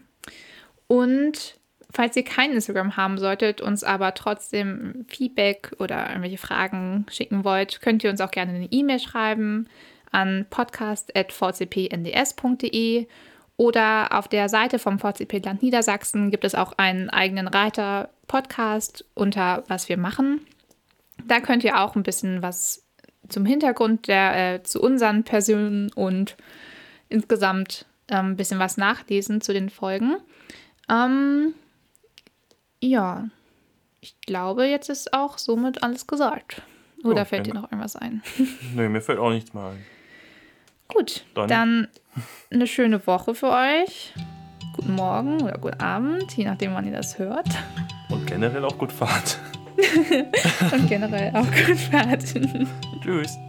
Und 0.88 1.58
falls 1.92 2.16
ihr 2.16 2.24
kein 2.24 2.52
Instagram 2.52 2.96
haben 2.98 3.18
solltet, 3.18 3.62
uns 3.62 3.84
aber 3.84 4.14
trotzdem 4.14 5.06
Feedback 5.08 5.72
oder 5.80 6.10
irgendwelche 6.10 6.38
Fragen 6.38 7.08
schicken 7.10 7.44
wollt, 7.44 7.82
könnt 7.82 8.04
ihr 8.04 8.12
uns 8.12 8.22
auch 8.22 8.30
gerne 8.32 8.54
eine 8.54 8.72
E-Mail 8.72 9.00
schreiben 9.00 9.68
an 10.12 10.46
podcast.vcpnds.de 10.50 13.08
oder 13.58 14.18
auf 14.18 14.28
der 14.28 14.50
Seite 14.50 14.80
vom 14.80 14.98
VCP 15.00 15.46
Land 15.46 15.64
Niedersachsen 15.64 16.32
gibt 16.32 16.44
es 16.44 16.56
auch 16.56 16.74
einen 16.78 17.10
eigenen 17.10 17.48
Reiter 17.48 18.10
Podcast 18.28 19.06
unter 19.14 19.64
was 19.68 19.88
wir 19.88 19.98
machen. 19.98 20.42
Da 21.28 21.40
könnt 21.40 21.64
ihr 21.64 21.80
auch 21.82 21.96
ein 21.96 22.04
bisschen 22.04 22.42
was 22.42 22.86
zum 23.30 23.46
Hintergrund 23.46 24.08
der, 24.08 24.56
äh, 24.56 24.64
zu 24.64 24.82
unseren 24.82 25.24
Personen 25.24 25.92
und 25.94 26.36
insgesamt 27.10 27.86
ähm, 28.10 28.32
ein 28.32 28.36
bisschen 28.36 28.60
was 28.60 28.78
nachlesen 28.78 29.42
zu 29.42 29.54
den 29.54 29.70
Folgen. 29.70 30.16
Ähm, 30.90 31.54
ja, 32.82 33.28
ich 34.02 34.20
glaube, 34.22 34.66
jetzt 34.66 34.90
ist 34.90 35.14
auch 35.14 35.38
somit 35.38 35.84
alles 35.84 36.08
gesagt. 36.08 36.62
Oder 37.04 37.20
Ja, 37.20 37.26
fällt 37.26 37.48
dir 37.48 37.54
noch 37.54 37.64
irgendwas 37.64 37.96
ein? 37.96 38.22
Nee, 38.76 38.90
mir 38.90 39.02
fällt 39.02 39.20
auch 39.20 39.30
nichts 39.32 39.54
mehr 39.54 39.66
ein. 39.68 39.86
Gut, 40.88 41.24
Dann- 41.36 41.48
dann 41.48 41.88
eine 42.52 42.68
schöne 42.68 43.06
Woche 43.08 43.34
für 43.34 43.50
euch. 43.50 44.14
Guten 44.76 44.96
Morgen 44.96 45.42
oder 45.42 45.58
guten 45.58 45.80
Abend, 45.82 46.36
je 46.36 46.46
nachdem, 46.46 46.74
wann 46.74 46.86
ihr 46.86 46.92
das 46.94 47.18
hört. 47.20 47.48
Und 48.10 48.26
generell 48.28 48.64
auch 48.66 48.78
gut 48.78 48.92
Fahrt. 48.92 49.40
Und 50.72 50.88
generell 50.90 51.30
auch 51.36 51.46
gut 51.46 51.78
Fahrt. 51.78 52.24
Tschüss. 53.04 53.40